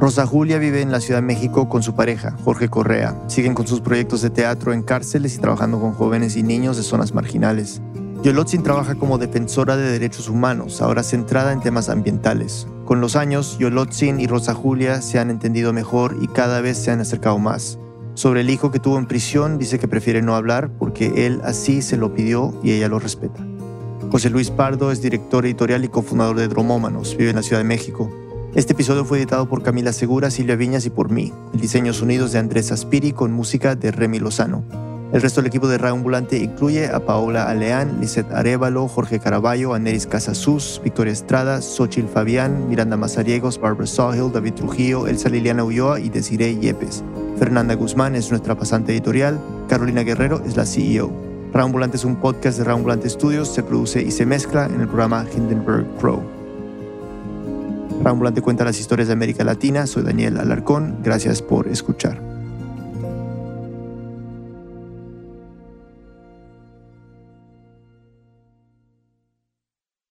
Rosa 0.00 0.26
Julia 0.26 0.58
vive 0.58 0.80
en 0.80 0.92
la 0.92 1.00
Ciudad 1.00 1.18
de 1.18 1.26
México 1.26 1.68
con 1.68 1.82
su 1.82 1.96
pareja, 1.96 2.36
Jorge 2.44 2.68
Correa. 2.68 3.20
Siguen 3.26 3.54
con 3.54 3.66
sus 3.66 3.80
proyectos 3.80 4.22
de 4.22 4.30
teatro 4.30 4.72
en 4.72 4.84
cárceles 4.84 5.34
y 5.34 5.38
trabajando 5.40 5.80
con 5.80 5.92
jóvenes 5.92 6.36
y 6.36 6.44
niños 6.44 6.76
de 6.76 6.84
zonas 6.84 7.14
marginales. 7.14 7.82
Yolotzin 8.22 8.62
trabaja 8.62 8.94
como 8.94 9.18
defensora 9.18 9.76
de 9.76 9.90
derechos 9.90 10.28
humanos, 10.28 10.82
ahora 10.82 11.02
centrada 11.02 11.52
en 11.52 11.60
temas 11.60 11.88
ambientales. 11.88 12.68
Con 12.84 13.00
los 13.00 13.16
años, 13.16 13.58
Yolotzin 13.58 14.20
y 14.20 14.28
Rosa 14.28 14.54
Julia 14.54 15.02
se 15.02 15.18
han 15.18 15.30
entendido 15.30 15.72
mejor 15.72 16.16
y 16.20 16.28
cada 16.28 16.60
vez 16.60 16.78
se 16.78 16.92
han 16.92 17.00
acercado 17.00 17.40
más. 17.40 17.80
Sobre 18.14 18.42
el 18.42 18.50
hijo 18.50 18.70
que 18.70 18.78
tuvo 18.78 18.98
en 18.98 19.06
prisión, 19.06 19.58
dice 19.58 19.80
que 19.80 19.88
prefiere 19.88 20.22
no 20.22 20.36
hablar 20.36 20.70
porque 20.78 21.26
él 21.26 21.40
así 21.42 21.82
se 21.82 21.96
lo 21.96 22.14
pidió 22.14 22.54
y 22.62 22.70
ella 22.70 22.86
lo 22.86 23.00
respeta. 23.00 23.44
José 24.12 24.30
Luis 24.30 24.52
Pardo 24.52 24.92
es 24.92 25.02
director 25.02 25.44
editorial 25.44 25.84
y 25.84 25.88
cofundador 25.88 26.36
de 26.36 26.46
Dromómanos, 26.46 27.16
vive 27.16 27.30
en 27.30 27.36
la 27.36 27.42
Ciudad 27.42 27.60
de 27.60 27.68
México. 27.68 28.27
Este 28.54 28.72
episodio 28.72 29.04
fue 29.04 29.18
editado 29.18 29.46
por 29.46 29.62
Camila 29.62 29.92
Segura, 29.92 30.30
Silvia 30.30 30.56
Viñas 30.56 30.86
y 30.86 30.90
por 30.90 31.10
mí. 31.10 31.32
El 31.52 31.60
diseño 31.60 31.92
sonidos 31.92 32.32
de 32.32 32.38
Andrés 32.38 32.72
Aspiri 32.72 33.12
con 33.12 33.30
música 33.30 33.76
de 33.76 33.90
Remy 33.90 34.20
Lozano. 34.20 34.64
El 35.12 35.20
resto 35.20 35.40
del 35.40 35.48
equipo 35.48 35.68
de 35.68 35.86
Ambulante 35.86 36.38
incluye 36.38 36.86
a 36.86 37.04
Paola 37.04 37.48
Aleán, 37.48 38.00
Lisette 38.00 38.32
Arevalo, 38.32 38.88
Jorge 38.88 39.20
Caraballo, 39.20 39.74
Aneris 39.74 40.06
Casasus, 40.06 40.80
Victoria 40.82 41.12
Estrada, 41.12 41.60
Xochil 41.60 42.08
Fabián, 42.08 42.68
Miranda 42.70 42.96
Mazariegos, 42.96 43.60
Barbara 43.60 43.86
Sawhill, 43.86 44.32
David 44.32 44.54
Trujillo, 44.54 45.06
Elsa 45.06 45.28
Liliana 45.28 45.64
Ulloa 45.64 46.00
y 46.00 46.08
Desiree 46.08 46.58
Yepes. 46.58 47.04
Fernanda 47.38 47.74
Guzmán 47.74 48.16
es 48.16 48.30
nuestra 48.30 48.54
pasante 48.54 48.92
editorial, 48.92 49.38
Carolina 49.68 50.02
Guerrero 50.02 50.42
es 50.44 50.56
la 50.56 50.64
CEO. 50.64 51.12
Ambulante 51.54 51.96
es 51.96 52.04
un 52.04 52.16
podcast 52.16 52.58
de 52.58 52.70
Ambulante 52.70 53.10
Studios, 53.10 53.48
se 53.48 53.62
produce 53.62 54.00
y 54.02 54.10
se 54.10 54.24
mezcla 54.24 54.66
en 54.66 54.80
el 54.80 54.86
programa 54.86 55.26
Hindenburg 55.34 55.86
Pro. 55.98 56.37
Ambulante 58.04 58.40
cuenta 58.40 58.64
las 58.64 58.80
historias 58.80 59.08
de 59.08 59.14
América 59.14 59.44
Latina, 59.44 59.86
soy 59.86 60.02
Daniel 60.02 60.38
Alarcón, 60.38 60.98
gracias 61.02 61.42
por 61.42 61.68
escuchar. 61.68 62.27